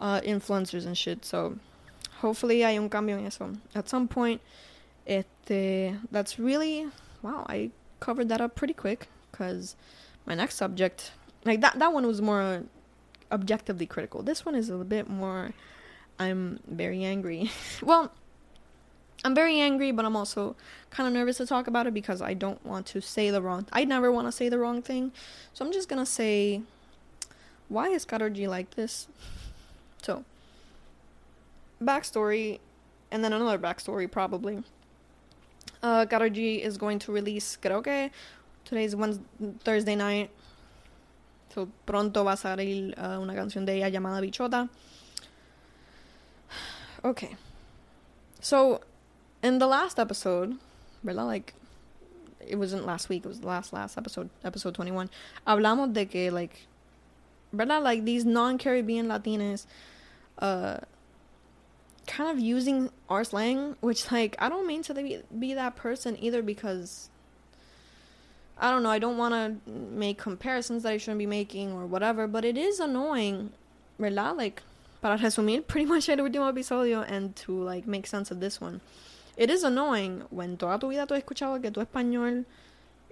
uh, 0.01 0.21
influencers 0.21 0.87
and 0.87 0.97
shit. 0.97 1.25
So 1.25 1.59
hopefully 2.21 2.63
hay 2.63 2.77
un 2.77 2.89
cambio 2.89 3.17
en 3.17 3.27
eso 3.27 3.53
at 3.75 3.89
some 3.89 4.09
point. 4.09 4.41
Este, 5.07 5.95
that's 6.11 6.39
really 6.39 6.89
wow. 7.23 7.47
I 7.49 7.71
covered 8.01 8.29
that 8.29 8.41
up 8.41 8.55
pretty 8.55 8.75
quick 8.75 9.09
because 9.31 9.77
my 10.27 10.35
next 10.35 10.57
subject 10.57 11.13
like 11.45 11.61
that 11.61 11.79
that 11.79 11.93
one 11.93 12.07
was 12.07 12.21
more 12.21 12.65
objectively 13.31 13.87
critical. 13.87 14.23
This 14.23 14.45
one 14.45 14.55
is 14.55 14.71
a 14.71 14.77
bit 14.77 15.09
more 15.09 15.53
I'm 16.19 16.61
very 16.67 17.05
angry. 17.05 17.51
well, 17.83 18.13
I'm 19.25 19.35
very 19.35 19.61
angry, 19.61 19.93
but 19.93 20.05
I'm 20.05 20.17
also 20.17 20.57
kind 20.91 21.07
of 21.07 21.13
nervous 21.13 21.39
to 21.39 21.47
talk 21.47 21.67
about 21.67 21.87
it 21.87 21.95
because 21.95 22.23
I 22.23 22.35
don't 22.35 22.65
want 22.65 22.87
to 22.87 23.01
say 23.01 23.31
the 23.31 23.43
wrong. 23.43 23.67
I 23.73 23.85
never 23.85 24.11
want 24.13 24.29
to 24.29 24.33
say 24.33 24.49
the 24.49 24.59
wrong 24.59 24.83
thing, 24.83 25.13
so 25.53 25.65
I'm 25.65 25.73
just 25.73 25.89
gonna 25.89 26.07
say, 26.07 26.63
why 27.69 27.89
is 27.89 28.05
Karol 28.05 28.33
like 28.49 28.75
this? 28.75 29.09
So, 30.03 30.25
backstory, 31.83 32.61
and 33.11 33.25
then 33.25 33.33
another 33.33 33.59
backstory 33.59 34.09
probably. 34.09 34.63
Uh, 35.83 36.07
is 36.09 36.79
going 36.79 37.01
to 37.01 37.11
release 37.11 37.57
que 37.57 38.11
today's 38.65 38.95
Wednesday, 38.95 39.25
Thursday 39.65 39.97
night. 39.97 40.31
So, 41.57 41.71
pronto 41.87 42.23
va 42.23 42.33
a 42.33 42.37
salir 42.37 42.93
uh, 42.99 43.19
una 43.19 43.35
canción 43.35 43.65
de 43.65 43.77
ella 43.77 43.89
llamada 43.89 44.21
Bichota. 44.21 44.69
Okay. 47.03 47.35
So, 48.41 48.83
in 49.43 49.59
the 49.59 49.67
last 49.67 49.99
episode, 49.99 50.59
¿verdad? 51.03 51.25
Like, 51.25 51.55
it 52.47 52.57
wasn't 52.57 52.85
last 52.85 53.09
week, 53.09 53.25
it 53.25 53.29
was 53.29 53.41
the 53.41 53.47
last, 53.47 53.73
last 53.73 53.97
episode, 53.97 54.29
episode 54.45 54.75
21. 54.75 55.09
Hablamos 55.47 55.95
de 55.95 56.05
que, 56.05 56.31
like, 56.31 56.67
¿verdad? 57.55 57.83
Like, 57.83 58.05
these 58.05 58.27
non 58.27 58.59
Caribbean 58.59 59.07
Latinas, 59.07 59.65
uh, 60.41 60.77
kind 62.07 62.31
of 62.31 62.39
using 62.39 62.91
our 63.09 63.25
slang, 63.25 63.77
which, 63.81 64.13
like, 64.13 64.37
I 64.39 64.51
don't 64.51 64.67
mean 64.67 64.83
to 64.83 64.93
be, 64.93 65.23
be 65.39 65.55
that 65.55 65.75
person 65.75 66.19
either 66.21 66.43
because 66.43 67.09
I 68.59 68.71
don't 68.71 68.83
know, 68.83 68.91
I 68.91 68.99
don't 68.99 69.19
want 69.19 69.35
to 69.35 69.71
make 69.71 70.19
comparisons 70.19 70.83
that 70.85 70.93
I 70.93 70.97
shouldn't 70.97 71.19
be 71.19 71.27
making 71.27 71.73
or 71.73 71.87
whatever, 71.87 72.27
but 72.27 72.45
it 72.45 72.57
is 72.57 72.81
annoying, 72.81 73.53
¿verdad? 74.01 74.37
Like, 74.37 74.63
para 75.03 75.19
resumir 75.19 75.67
pretty 75.67 75.87
much 75.87 76.09
el 76.09 76.19
último 76.19 76.51
episodio 76.51 77.05
and 77.07 77.37
to, 77.37 77.53
like, 77.53 77.87
make 77.87 78.07
sense 78.07 78.31
of 78.31 78.41
this 78.41 78.61
one. 78.61 78.81
It 79.37 79.51
is 79.51 79.63
annoying 79.63 80.23
when 80.31 80.57
toda 80.57 80.79
tu 80.79 80.89
vida 80.89 81.07
tú 81.07 81.15
has 81.15 81.23
escuchado 81.23 81.61
que 81.61 81.71
tu 81.71 81.81
español 81.81 82.47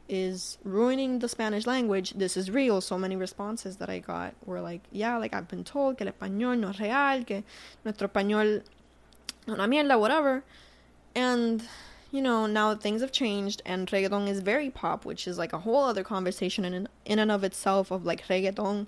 is 0.08 0.58
ruining 0.64 1.18
the 1.18 1.28
Spanish 1.28 1.66
language. 1.66 2.12
This 2.12 2.36
is 2.36 2.50
real. 2.50 2.80
So 2.80 2.98
many 2.98 3.16
responses 3.16 3.76
that 3.76 3.90
I 3.90 3.98
got 3.98 4.34
were 4.44 4.60
like, 4.60 4.80
yeah, 4.92 5.18
like 5.18 5.34
I've 5.34 5.48
been 5.48 5.64
told 5.64 5.98
que 5.98 6.06
el 6.06 6.12
español 6.12 6.58
no 6.58 6.70
es 6.70 6.80
real, 6.80 7.24
que 7.24 7.44
nuestro 7.84 8.08
español 8.08 8.62
no 9.46 9.54
una 9.54 9.66
mierda, 9.66 9.98
whatever. 9.98 10.42
And 11.14 11.62
you 12.14 12.22
know, 12.22 12.46
now 12.46 12.76
things 12.76 13.00
have 13.00 13.10
changed 13.10 13.60
and 13.66 13.88
reggaeton 13.88 14.28
is 14.28 14.38
very 14.38 14.70
pop, 14.70 15.04
which 15.04 15.26
is 15.26 15.36
like 15.36 15.52
a 15.52 15.58
whole 15.58 15.82
other 15.82 16.04
conversation 16.04 16.64
in 16.64 16.88
in 17.04 17.18
and 17.18 17.32
of 17.32 17.42
itself 17.42 17.90
of 17.90 18.06
like 18.06 18.24
reggaeton 18.28 18.86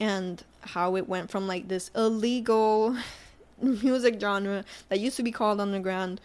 and 0.00 0.42
how 0.62 0.96
it 0.96 1.08
went 1.08 1.30
from 1.30 1.46
like 1.46 1.68
this 1.68 1.92
illegal 1.94 2.96
music 3.62 4.20
genre 4.20 4.64
that 4.88 4.98
used 4.98 5.16
to 5.16 5.22
be 5.22 5.30
called 5.30 5.60
underground 5.60 6.20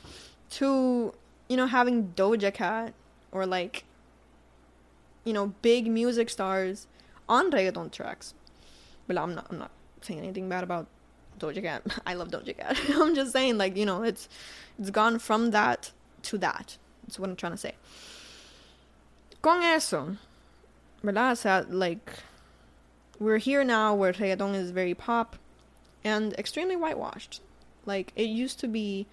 to 0.49 1.13
you 1.49 1.55
know 1.55 1.67
having 1.67 2.13
Doja 2.15 2.51
Cat 2.51 2.95
or 3.31 3.45
like 3.45 3.83
you 5.25 5.33
know 5.33 5.53
big 5.61 5.85
music 5.85 6.31
stars 6.31 6.87
on 7.27 7.51
reggaeton 7.51 7.91
tracks. 7.91 8.33
But 9.05 9.19
I'm 9.19 9.35
not 9.35 9.45
I'm 9.51 9.59
not 9.59 9.69
saying 10.01 10.17
anything 10.17 10.49
bad 10.49 10.63
about 10.63 10.87
Doja 11.39 11.61
Cat. 11.61 11.83
I 12.07 12.15
love 12.15 12.29
Doja 12.29 12.57
Cat. 12.57 12.75
I'm 12.95 13.13
just 13.13 13.33
saying 13.33 13.59
like 13.59 13.77
you 13.77 13.85
know 13.85 14.01
it's 14.01 14.27
it's 14.79 14.89
gone 14.89 15.19
from 15.19 15.51
that 15.51 15.91
to 16.23 16.37
that. 16.39 16.77
That's 17.03 17.19
what 17.19 17.29
I'm 17.29 17.35
trying 17.35 17.53
to 17.53 17.57
say. 17.57 17.75
Con 19.41 19.63
eso, 19.63 20.17
¿verdad? 21.03 21.31
O 21.31 21.35
sea, 21.35 21.65
like, 21.69 22.11
we're 23.19 23.37
here 23.37 23.63
now 23.63 23.93
where 23.93 24.13
reggaeton 24.13 24.53
is 24.55 24.71
very 24.71 24.93
pop 24.93 25.37
and 26.03 26.33
extremely 26.33 26.75
whitewashed. 26.75 27.41
Like, 27.85 28.11
it 28.15 28.29
used 28.29 28.59
to 28.59 28.67
be, 28.67 29.07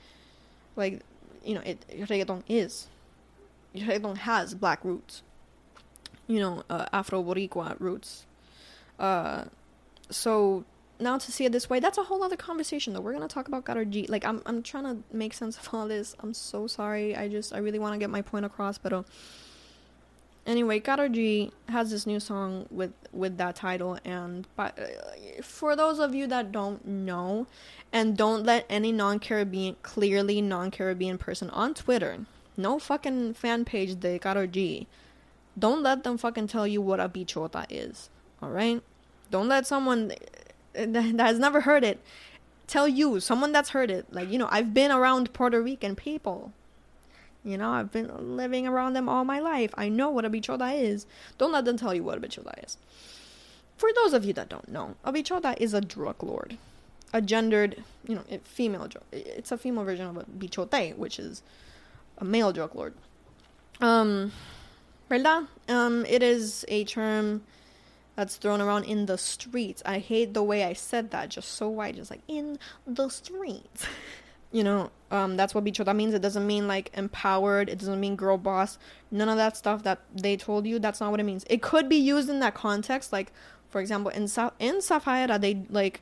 like, 0.74 1.00
you 1.44 1.54
know, 1.54 1.62
it 1.64 1.86
reggaeton 1.88 2.42
is. 2.48 2.88
Reggaeton 3.74 4.18
has 4.18 4.54
black 4.54 4.84
roots. 4.84 5.22
You 6.26 6.40
know, 6.40 6.62
uh, 6.68 6.86
Afro 6.92 7.22
Boricua 7.22 7.76
roots. 7.78 8.26
Uh, 8.98 9.44
so 10.10 10.64
now 10.98 11.18
to 11.18 11.32
see 11.32 11.44
it 11.44 11.52
this 11.52 11.68
way, 11.68 11.80
that's 11.80 11.98
a 11.98 12.04
whole 12.04 12.22
other 12.22 12.36
conversation 12.36 12.92
though. 12.92 13.00
We're 13.00 13.12
gonna 13.12 13.28
talk 13.28 13.48
about 13.48 13.64
Karol 13.64 13.84
G. 13.84 14.06
Like 14.08 14.24
I'm 14.24 14.42
I'm 14.46 14.62
trying 14.62 14.84
to 14.84 15.02
make 15.12 15.34
sense 15.34 15.56
of 15.56 15.68
all 15.72 15.88
this. 15.88 16.14
I'm 16.20 16.34
so 16.34 16.66
sorry. 16.66 17.14
I 17.16 17.28
just 17.28 17.54
I 17.54 17.58
really 17.58 17.78
want 17.78 17.94
to 17.94 17.98
get 17.98 18.10
my 18.10 18.22
point 18.22 18.44
across, 18.44 18.78
but 18.78 18.92
uh, 18.92 19.02
anyway, 20.46 20.80
Karol 20.80 21.08
G 21.08 21.52
has 21.68 21.90
this 21.90 22.06
new 22.06 22.20
song 22.20 22.66
with 22.70 22.92
with 23.12 23.36
that 23.38 23.56
title, 23.56 23.98
and 24.04 24.46
but 24.56 24.78
uh, 24.78 25.42
for 25.42 25.76
those 25.76 25.98
of 25.98 26.14
you 26.14 26.26
that 26.28 26.52
don't 26.52 26.86
know, 26.86 27.46
and 27.92 28.16
don't 28.16 28.44
let 28.44 28.64
any 28.68 28.92
non-Caribbean, 28.92 29.76
clearly 29.82 30.40
non-Caribbean 30.40 31.18
person 31.18 31.50
on 31.50 31.74
Twitter, 31.74 32.26
no 32.56 32.78
fucking 32.78 33.34
fan 33.34 33.64
page 33.64 34.00
de 34.00 34.18
Karol 34.18 34.46
G, 34.46 34.86
don't 35.58 35.82
let 35.82 36.04
them 36.04 36.18
fucking 36.18 36.46
tell 36.46 36.66
you 36.66 36.80
what 36.80 37.00
a 37.00 37.08
bichota 37.08 37.66
is. 37.70 38.10
All 38.42 38.50
right. 38.50 38.82
Don't 39.30 39.48
let 39.48 39.66
someone 39.66 40.12
that 40.92 41.26
has 41.26 41.38
never 41.38 41.62
heard 41.62 41.84
it 41.84 42.00
tell 42.66 42.88
you 42.88 43.20
someone 43.20 43.52
that's 43.52 43.70
heard 43.70 43.90
it 43.90 44.06
like 44.12 44.30
you 44.30 44.38
know 44.38 44.48
i've 44.50 44.74
been 44.74 44.90
around 44.90 45.32
puerto 45.32 45.60
rican 45.60 45.94
people 45.94 46.52
you 47.44 47.56
know 47.56 47.70
i've 47.70 47.92
been 47.92 48.36
living 48.36 48.66
around 48.66 48.92
them 48.92 49.08
all 49.08 49.24
my 49.24 49.38
life 49.38 49.72
i 49.74 49.88
know 49.88 50.10
what 50.10 50.24
a 50.24 50.30
bichota 50.30 50.78
is 50.78 51.06
don't 51.38 51.52
let 51.52 51.64
them 51.64 51.76
tell 51.76 51.94
you 51.94 52.02
what 52.02 52.18
a 52.18 52.20
bichota 52.20 52.52
is 52.64 52.76
for 53.76 53.90
those 53.94 54.12
of 54.12 54.24
you 54.24 54.32
that 54.32 54.48
don't 54.48 54.68
know 54.68 54.96
a 55.04 55.12
bichota 55.12 55.56
is 55.58 55.72
a 55.72 55.80
drug 55.80 56.22
lord 56.22 56.58
a 57.12 57.20
gendered, 57.20 57.82
you 58.06 58.14
know, 58.14 58.22
female. 58.44 58.88
It's 59.12 59.52
a 59.52 59.58
female 59.58 59.84
version 59.84 60.06
of 60.06 60.16
a 60.16 60.24
bichote, 60.24 60.96
which 60.96 61.18
is 61.18 61.42
a 62.18 62.24
male 62.24 62.52
drug 62.52 62.74
lord. 62.74 62.94
Um, 63.80 64.32
¿verdad? 65.10 65.46
Um, 65.68 66.04
it 66.06 66.22
is 66.22 66.64
a 66.68 66.84
term 66.84 67.42
that's 68.16 68.36
thrown 68.36 68.60
around 68.60 68.84
in 68.84 69.06
the 69.06 69.18
streets. 69.18 69.82
I 69.86 69.98
hate 69.98 70.34
the 70.34 70.42
way 70.42 70.64
I 70.64 70.72
said 70.72 71.10
that, 71.12 71.28
just 71.28 71.52
so 71.52 71.68
white, 71.68 71.96
just 71.96 72.10
like 72.10 72.22
in 72.26 72.58
the 72.86 73.08
streets. 73.08 73.86
you 74.52 74.64
know, 74.64 74.90
um, 75.10 75.36
that's 75.36 75.54
what 75.54 75.64
bichota 75.64 75.94
means. 75.94 76.14
It 76.14 76.22
doesn't 76.22 76.46
mean 76.46 76.66
like 76.66 76.90
empowered. 76.94 77.68
It 77.68 77.78
doesn't 77.78 78.00
mean 78.00 78.16
girl 78.16 78.38
boss. 78.38 78.78
None 79.10 79.28
of 79.28 79.36
that 79.36 79.56
stuff 79.56 79.82
that 79.82 80.00
they 80.14 80.36
told 80.36 80.66
you. 80.66 80.78
That's 80.78 81.00
not 81.00 81.10
what 81.10 81.20
it 81.20 81.24
means. 81.24 81.44
It 81.50 81.62
could 81.62 81.88
be 81.88 81.96
used 81.96 82.28
in 82.28 82.40
that 82.40 82.54
context, 82.54 83.12
like 83.12 83.32
for 83.68 83.80
example, 83.80 84.10
in 84.10 84.28
Sa- 84.28 84.52
in 84.58 84.76
Safaera, 84.76 85.40
they 85.40 85.66
like 85.68 86.00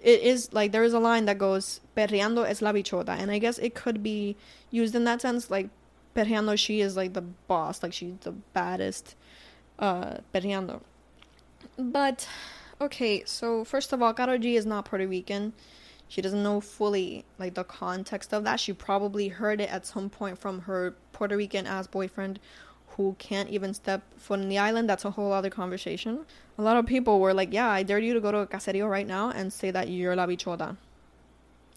it 0.00 0.20
is 0.20 0.52
like 0.52 0.72
there 0.72 0.84
is 0.84 0.92
a 0.92 1.00
line 1.00 1.24
that 1.24 1.38
goes 1.38 1.80
perreando 1.96 2.46
es 2.46 2.62
la 2.62 2.72
bichota, 2.72 3.10
and 3.10 3.30
I 3.30 3.38
guess 3.38 3.58
it 3.58 3.74
could 3.74 4.02
be 4.02 4.36
used 4.70 4.94
in 4.94 5.04
that 5.04 5.20
sense, 5.20 5.50
like 5.50 5.68
perreando 6.14 6.58
she 6.58 6.80
is 6.80 6.96
like 6.96 7.14
the 7.14 7.22
boss, 7.22 7.82
like 7.82 7.92
she's 7.92 8.14
the 8.20 8.32
baddest 8.32 9.16
uh 9.78 10.18
perreando. 10.34 10.82
But 11.78 12.28
okay, 12.80 13.24
so 13.24 13.64
first 13.64 13.92
of 13.92 14.02
all, 14.02 14.12
Karol 14.12 14.38
G 14.38 14.56
is 14.56 14.66
not 14.66 14.84
Puerto 14.84 15.06
Rican. 15.06 15.52
She 16.08 16.20
doesn't 16.20 16.42
know 16.42 16.60
fully 16.60 17.24
like 17.38 17.54
the 17.54 17.64
context 17.64 18.34
of 18.34 18.44
that. 18.44 18.60
She 18.60 18.72
probably 18.72 19.28
heard 19.28 19.60
it 19.60 19.70
at 19.70 19.86
some 19.86 20.10
point 20.10 20.38
from 20.38 20.62
her 20.62 20.94
Puerto 21.12 21.36
Rican 21.36 21.66
ass 21.66 21.86
boyfriend 21.86 22.38
who 22.96 23.16
can't 23.18 23.48
even 23.48 23.72
step 23.72 24.02
foot 24.18 24.40
in 24.40 24.50
the 24.50 24.58
island. 24.58 24.88
That's 24.88 25.06
a 25.06 25.12
whole 25.12 25.32
other 25.32 25.48
conversation. 25.48 26.26
A 26.58 26.62
lot 26.62 26.76
of 26.76 26.84
people 26.84 27.20
were 27.20 27.32
like, 27.32 27.52
"Yeah, 27.52 27.68
I 27.68 27.82
dare 27.82 27.98
you 27.98 28.12
to 28.12 28.20
go 28.20 28.30
to 28.30 28.38
a 28.38 28.46
caserio 28.46 28.90
right 28.90 29.06
now 29.06 29.30
and 29.30 29.50
say 29.50 29.70
that 29.70 29.88
you're 29.88 30.14
la 30.14 30.26
bichota." 30.26 30.76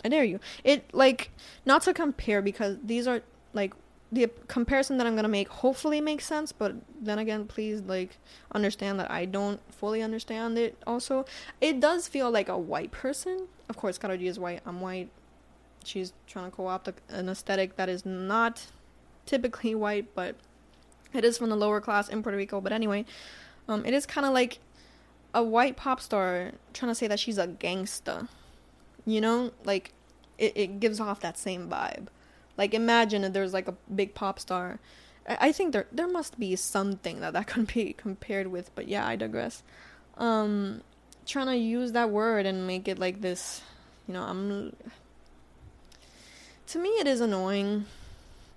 I 0.04 0.10
dare 0.10 0.26
you. 0.26 0.40
It 0.64 0.94
like 0.94 1.32
not 1.66 1.84
to 1.84 1.94
compare 1.94 2.42
because 2.42 2.78
these 2.84 3.08
are 3.08 3.22
like 3.54 3.74
the 4.12 4.30
comparison 4.48 4.98
that 4.98 5.08
I'm 5.08 5.16
gonna 5.16 5.28
make 5.28 5.48
hopefully 5.48 6.00
makes 6.00 6.26
sense, 6.26 6.52
but 6.52 6.76
then 7.02 7.20
again, 7.20 7.46
please 7.46 7.82
like 7.82 8.18
understand 8.54 9.00
that 9.00 9.10
I 9.12 9.26
don't 9.26 9.60
fully 9.74 10.02
understand 10.02 10.58
it. 10.58 10.78
Also, 10.86 11.26
it 11.60 11.80
does 11.80 12.08
feel 12.08 12.32
like 12.32 12.50
a 12.50 12.58
white 12.58 12.92
person. 12.92 13.48
Of 13.70 13.78
course, 13.78 13.98
Karol 13.98 14.18
G 14.18 14.28
is 14.28 14.40
white. 14.40 14.62
I'm 14.66 14.80
white. 14.82 15.10
She's 15.84 16.14
trying 16.28 16.50
to 16.50 16.56
co-opt 16.56 16.90
an 17.10 17.30
aesthetic 17.30 17.76
that 17.78 17.90
is 17.90 18.06
not 18.06 18.68
typically 19.26 19.76
white, 19.76 20.14
but 20.16 20.36
it 21.14 21.26
is 21.26 21.38
from 21.38 21.50
the 21.50 21.56
lower 21.56 21.82
class 21.82 22.10
in 22.10 22.22
Puerto 22.24 22.38
Rico. 22.38 22.62
But 22.62 22.72
anyway, 22.72 23.06
um, 23.68 23.86
it 23.86 23.94
is 23.94 24.06
kind 24.06 24.26
of 24.26 24.34
like 24.34 24.60
a 25.34 25.44
white 25.44 25.76
pop 25.76 26.00
star 26.00 26.52
trying 26.74 26.92
to 26.92 26.96
say 26.96 27.08
that 27.08 27.20
she's 27.20 27.38
a 27.38 27.48
gangsta. 27.48 28.28
You 29.06 29.22
know, 29.22 29.52
like 29.64 29.94
it, 30.38 30.54
it 30.56 30.80
gives 30.80 31.00
off 31.00 31.20
that 31.22 31.38
same 31.38 31.70
vibe. 31.70 32.08
Like 32.58 32.74
imagine 32.74 33.24
if 33.24 33.34
there's 33.34 33.54
like 33.54 33.68
a 33.68 33.76
big 33.94 34.14
pop 34.14 34.40
star. 34.40 34.80
I, 35.28 35.38
I 35.48 35.52
think 35.52 35.74
there 35.74 35.88
there 35.92 36.08
must 36.08 36.40
be 36.40 36.56
something 36.56 37.20
that 37.22 37.34
that 37.34 37.48
can 37.54 37.66
be 37.66 37.94
compared 37.94 38.48
with, 38.48 38.74
but 38.76 38.88
yeah, 38.88 39.06
I 39.06 39.16
digress. 39.16 39.64
Um 40.18 40.82
trying 41.26 41.48
to 41.48 41.58
use 41.58 41.92
that 41.94 42.12
word 42.12 42.46
and 42.46 42.68
make 42.68 42.88
it 42.88 43.00
like 43.00 43.22
this, 43.22 43.62
you 44.08 44.14
know, 44.14 44.22
I'm 44.22 44.76
to 46.68 46.80
me 46.80 46.90
it 46.90 47.08
is 47.08 47.22
annoying 47.22 47.86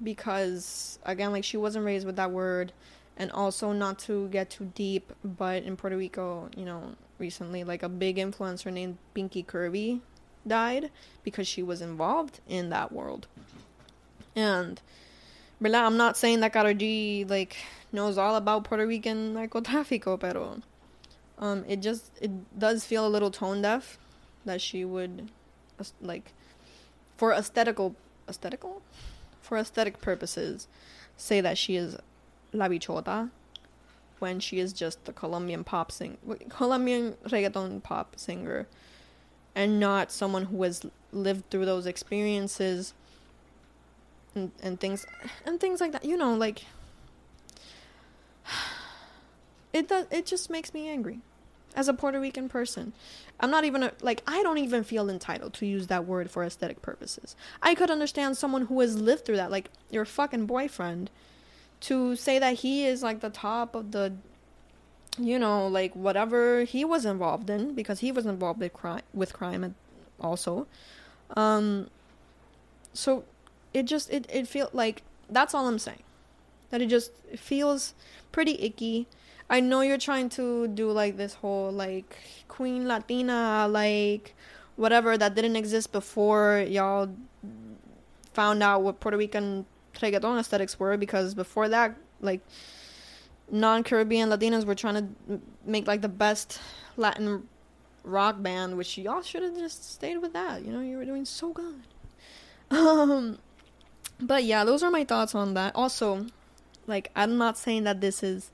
because 0.02 0.98
again 1.04 1.32
like 1.32 1.44
she 1.44 1.56
wasn't 1.56 1.84
raised 1.84 2.06
with 2.06 2.16
that 2.16 2.30
word 2.30 2.72
and 3.16 3.32
also 3.32 3.72
not 3.72 3.98
to 3.98 4.28
get 4.28 4.50
too 4.50 4.70
deep 4.74 5.12
but 5.24 5.62
in 5.64 5.76
Puerto 5.76 5.96
Rico, 5.96 6.48
you 6.56 6.64
know, 6.64 6.94
recently 7.18 7.64
like 7.64 7.82
a 7.82 7.88
big 7.88 8.16
influencer 8.16 8.72
named 8.72 8.98
Pinky 9.14 9.42
Curvy 9.42 10.00
died 10.46 10.90
because 11.22 11.46
she 11.46 11.62
was 11.62 11.80
involved 11.80 12.40
in 12.48 12.70
that 12.70 12.92
world. 12.92 13.26
And 14.38 14.80
¿verdad? 15.60 15.84
I'm 15.84 15.96
not 15.96 16.16
saying 16.16 16.40
that 16.40 16.52
Karol 16.52 16.74
G 16.74 17.24
like 17.28 17.56
knows 17.92 18.16
all 18.18 18.36
about 18.36 18.64
Puerto 18.64 18.86
Rican 18.86 19.34
narcotráfico, 19.34 20.18
pero 20.18 20.60
um 21.38 21.64
it 21.68 21.80
just 21.80 22.10
it 22.20 22.58
does 22.58 22.84
feel 22.84 23.06
a 23.06 23.08
little 23.08 23.30
tone 23.30 23.62
deaf 23.62 23.98
that 24.44 24.60
she 24.60 24.84
would 24.84 25.30
like 26.00 26.32
for 27.16 27.32
aesthetical 27.32 27.94
aesthetical 28.28 28.82
for 29.40 29.56
aesthetic 29.56 30.00
purposes 30.00 30.66
say 31.16 31.40
that 31.40 31.56
she 31.56 31.76
is 31.76 31.96
la 32.52 32.68
bichota 32.68 33.30
when 34.18 34.40
she 34.40 34.58
is 34.58 34.72
just 34.72 35.08
a 35.08 35.12
Colombian 35.12 35.62
pop 35.64 35.92
sing 35.92 36.18
Colombian 36.48 37.14
reggaeton 37.24 37.82
pop 37.82 38.14
singer 38.16 38.66
and 39.54 39.78
not 39.78 40.10
someone 40.10 40.46
who 40.46 40.62
has 40.64 40.84
lived 41.12 41.48
through 41.50 41.64
those 41.64 41.86
experiences 41.86 42.94
and, 44.34 44.50
and 44.62 44.80
things 44.80 45.06
and 45.44 45.60
things 45.60 45.80
like 45.80 45.92
that. 45.92 46.04
You 46.04 46.16
know, 46.16 46.34
like 46.34 46.64
it 49.72 49.88
does 49.88 50.06
it 50.10 50.26
just 50.26 50.50
makes 50.50 50.72
me 50.72 50.88
angry 50.88 51.20
as 51.74 51.88
a 51.88 51.94
Puerto 51.94 52.18
Rican 52.20 52.48
person. 52.48 52.92
I'm 53.40 53.50
not 53.50 53.64
even 53.64 53.82
a, 53.84 53.92
like 54.00 54.22
I 54.26 54.42
don't 54.42 54.58
even 54.58 54.82
feel 54.84 55.08
entitled 55.08 55.54
to 55.54 55.66
use 55.66 55.86
that 55.86 56.06
word 56.06 56.30
for 56.30 56.42
aesthetic 56.42 56.82
purposes. 56.82 57.36
I 57.62 57.74
could 57.74 57.90
understand 57.90 58.36
someone 58.36 58.66
who 58.66 58.80
has 58.80 58.98
lived 58.98 59.24
through 59.24 59.36
that, 59.36 59.50
like 59.50 59.70
your 59.90 60.04
fucking 60.04 60.46
boyfriend, 60.46 61.10
to 61.80 62.16
say 62.16 62.38
that 62.38 62.54
he 62.56 62.84
is 62.84 63.02
like 63.02 63.20
the 63.20 63.30
top 63.30 63.74
of 63.74 63.92
the 63.92 64.14
you 65.20 65.38
know, 65.38 65.66
like 65.66 65.94
whatever 65.94 66.62
he 66.62 66.84
was 66.84 67.04
involved 67.04 67.50
in 67.50 67.74
because 67.74 68.00
he 68.00 68.12
was 68.12 68.24
involved 68.24 68.60
with 68.60 68.72
crime 68.72 69.02
with 69.12 69.32
crime 69.32 69.74
also. 70.20 70.66
Um 71.36 71.88
so 72.92 73.24
it 73.74 73.84
just 73.84 74.10
it 74.10 74.26
it 74.32 74.48
feel 74.48 74.70
like 74.72 75.02
that's 75.28 75.54
all 75.54 75.68
I'm 75.68 75.78
saying. 75.78 76.02
That 76.70 76.82
it 76.82 76.86
just 76.86 77.12
feels 77.36 77.94
pretty 78.32 78.62
icky. 78.62 79.06
I 79.50 79.60
know 79.60 79.80
you're 79.80 79.98
trying 79.98 80.28
to 80.30 80.68
do 80.68 80.90
like 80.90 81.16
this 81.16 81.34
whole 81.34 81.70
like 81.70 82.16
queen 82.48 82.86
latina 82.86 83.66
like 83.68 84.34
whatever 84.76 85.16
that 85.16 85.34
didn't 85.34 85.56
exist 85.56 85.90
before 85.90 86.64
y'all 86.68 87.08
found 88.32 88.62
out 88.62 88.82
what 88.82 89.00
Puerto 89.00 89.16
Rican 89.16 89.64
reggaeton 89.94 90.38
aesthetics 90.38 90.78
were 90.78 90.96
because 90.96 91.34
before 91.34 91.68
that 91.68 91.96
like 92.20 92.40
non-Caribbean 93.50 94.28
Latinas 94.28 94.64
were 94.64 94.74
trying 94.74 94.94
to 94.94 95.40
make 95.64 95.86
like 95.86 96.02
the 96.02 96.08
best 96.08 96.60
Latin 96.96 97.48
rock 98.04 98.40
band 98.42 98.76
which 98.76 98.96
y'all 98.96 99.22
should 99.22 99.42
have 99.42 99.56
just 99.56 99.92
stayed 99.92 100.18
with 100.18 100.32
that 100.32 100.64
you 100.64 100.72
know 100.72 100.80
you 100.80 100.96
were 100.96 101.04
doing 101.04 101.24
so 101.24 101.52
good 101.52 101.80
um 102.70 103.38
but 104.20 104.44
yeah, 104.44 104.64
those 104.64 104.82
are 104.82 104.90
my 104.90 105.04
thoughts 105.04 105.34
on 105.34 105.54
that. 105.54 105.74
Also, 105.74 106.26
like 106.86 107.10
I'm 107.14 107.36
not 107.36 107.58
saying 107.58 107.84
that 107.84 108.00
this 108.00 108.22
is 108.22 108.50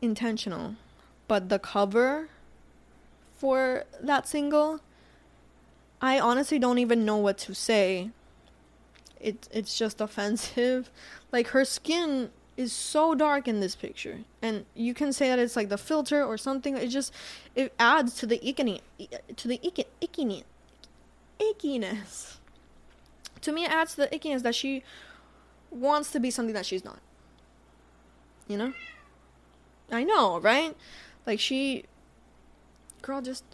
intentional, 0.00 0.76
but 1.26 1.48
the 1.48 1.58
cover 1.58 2.28
for 3.36 3.84
that 4.00 4.28
single 4.28 4.80
I 6.00 6.20
honestly 6.20 6.58
don't 6.58 6.78
even 6.78 7.04
know 7.04 7.16
what 7.16 7.38
to 7.38 7.54
say. 7.54 8.10
It 9.20 9.48
it's 9.50 9.76
just 9.76 10.00
offensive. 10.00 10.90
Like 11.32 11.48
her 11.48 11.64
skin 11.64 12.30
is 12.56 12.72
so 12.72 13.14
dark 13.14 13.46
in 13.46 13.60
this 13.60 13.76
picture 13.76 14.18
and 14.42 14.66
you 14.74 14.92
can 14.92 15.12
say 15.12 15.28
that 15.28 15.38
it's 15.38 15.54
like 15.54 15.68
the 15.68 15.78
filter 15.78 16.24
or 16.24 16.36
something 16.36 16.76
it 16.76 16.88
just 16.88 17.12
it 17.54 17.72
adds 17.78 18.16
to 18.16 18.26
the 18.26 18.36
ickiness 18.40 18.80
to 19.36 19.46
the 19.46 19.60
ickiness 20.02 20.42
ickiness 21.38 22.37
to 23.42 23.52
me 23.52 23.64
it 23.64 23.70
adds 23.70 23.94
to 23.94 24.02
the 24.02 24.06
ickiness 24.08 24.42
that 24.42 24.54
she 24.54 24.82
wants 25.70 26.10
to 26.12 26.20
be 26.20 26.30
something 26.30 26.54
that 26.54 26.66
she's 26.66 26.84
not. 26.84 26.98
You 28.46 28.56
know? 28.56 28.72
I 29.90 30.04
know, 30.04 30.38
right? 30.40 30.76
Like 31.26 31.40
she 31.40 31.84
girl 33.02 33.22
just 33.22 33.44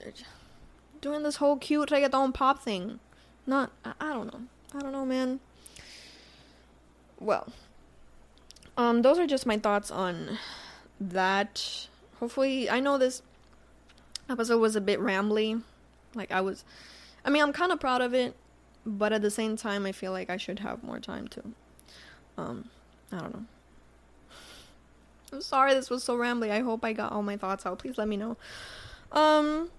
doing 1.01 1.23
this 1.23 1.37
whole 1.37 1.57
cute 1.57 1.91
reggaeton 1.91 2.33
pop 2.33 2.63
thing. 2.63 3.01
Not 3.47 3.71
I, 3.85 3.93
I 4.01 4.13
don't 4.13 4.33
know. 4.33 4.43
I 4.75 4.81
don't 4.81 4.93
know, 4.93 5.05
man. 5.05 5.41
Well, 7.21 7.53
um 8.77 9.03
those 9.03 9.19
are 9.19 9.27
just 9.27 9.47
my 9.47 9.59
thoughts 9.59 9.91
on 9.91 10.39
that. 11.01 11.89
Hopefully, 12.21 12.71
I 12.71 12.81
know 12.81 12.97
this 12.97 13.23
episode 14.29 14.59
was 14.59 14.77
a 14.77 14.81
bit 14.81 15.01
rambly. 15.01 15.63
Like 16.15 16.31
I 16.31 16.41
was 16.41 16.65
I 17.25 17.31
mean, 17.31 17.43
I'm 17.43 17.53
kind 17.53 17.73
of 17.73 17.81
proud 17.81 18.03
of 18.03 18.15
it 18.15 18.35
but 18.87 19.13
at 19.13 19.23
the 19.23 19.31
same 19.31 19.57
time, 19.57 19.87
I 19.87 19.93
feel 19.93 20.13
like 20.13 20.31
I 20.31 20.37
should 20.37 20.61
have 20.61 20.83
more 20.83 21.01
time 21.01 21.29
to. 21.29 21.43
Um, 22.37 22.69
I 23.13 23.19
don't 23.19 23.33
know. 23.35 23.45
I'm 25.33 25.41
sorry 25.41 25.75
this 25.75 25.91
was 25.91 26.05
so 26.05 26.17
rambly. 26.17 26.51
I 26.51 26.61
hope 26.61 26.85
I 26.85 26.93
got 26.93 27.13
all 27.13 27.23
my 27.23 27.37
thoughts 27.37 27.67
out. 27.67 27.79
Please 27.79 27.99
let 27.99 28.07
me 28.09 28.17
know. 28.17 28.37
Um, 29.11 29.71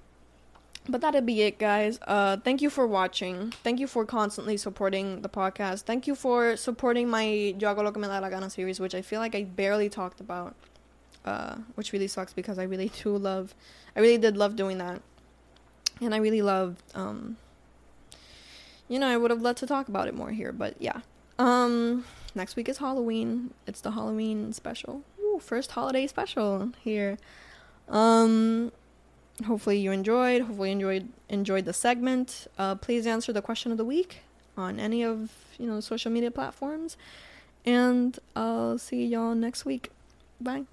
but 0.88 1.02
that'd 1.02 1.26
be 1.26 1.41
it, 1.44 1.58
guys. 1.58 2.00
Uh, 2.06 2.38
thank 2.38 2.62
you 2.62 2.70
for 2.70 2.86
watching. 2.86 3.52
Thank 3.63 3.80
you 3.80 3.88
for 3.88 4.06
constantly 4.06 4.58
supporting 4.58 5.22
the 5.22 5.30
podcast. 5.30 5.84
Thank 5.84 6.08
you 6.08 6.15
for 6.15 6.58
supporting 6.58 7.10
my 7.10 7.24
Yo 7.24 7.74
hago 7.74 7.84
lo 7.84 7.91
que 7.91 8.02
me 8.02 8.08
da 8.08 8.20
la 8.20 8.30
gana 8.30 8.50
series, 8.50 8.80
which 8.80 8.94
I 8.94 9.02
feel 9.02 9.20
like 9.20 9.34
I 9.36 9.44
barely 9.44 9.89
talked 9.89 10.20
about. 10.20 10.56
Uh, 11.24 11.56
which 11.74 11.91
really 11.91 12.08
sucks 12.08 12.34
because 12.34 12.60
I 12.60 12.63
really 12.63 12.91
do 13.04 13.18
love, 13.18 13.56
I 13.96 14.00
really 14.00 14.20
did 14.20 14.38
love 14.38 14.56
doing 14.56 14.78
that. 14.78 15.02
and 16.02 16.13
I 16.13 16.18
really 16.18 16.41
loved. 16.41 16.82
Um, 16.94 17.38
you 18.88 19.00
know, 19.00 19.08
I 19.08 19.17
would 19.17 19.32
have 19.32 19.41
loved 19.41 19.60
to 19.60 19.67
talk 19.67 19.88
about 19.88 20.08
it 20.08 20.13
more 20.13 20.32
here, 20.32 20.52
but 20.52 20.76
yeah. 20.80 21.02
Um, 21.38 22.06
next 22.34 22.56
week 22.56 22.69
is 22.69 22.78
Halloween. 22.78 23.54
It's 23.67 23.82
the 23.82 23.91
Halloween 23.91 24.54
special. 24.54 25.04
Ooh, 25.19 25.39
first 25.39 25.71
holiday 25.71 26.08
special 26.08 26.71
here. 26.82 27.17
Um, 27.89 28.71
hopefully 29.45 29.80
you 29.80 29.91
enjoyed. 29.91 30.43
Hopefully 30.43 30.71
enjoyed 30.71 31.10
enjoyed 31.30 31.65
the 31.65 31.74
segment. 31.74 32.48
Uh, 32.58 32.76
please 32.76 33.06
answer 33.06 33.34
the 33.34 33.41
question 33.41 33.71
of 33.71 33.78
the 33.78 33.86
week 33.86 34.19
on 34.58 34.80
any 34.80 35.04
of 35.04 35.32
you 35.58 35.67
know 35.67 35.80
social 35.80 36.12
media 36.12 36.32
platforms, 36.32 36.98
and 37.65 38.17
I'll 38.36 38.78
see 38.78 39.06
y'all 39.06 39.36
next 39.36 39.65
week. 39.65 39.91
Bye. 40.39 40.65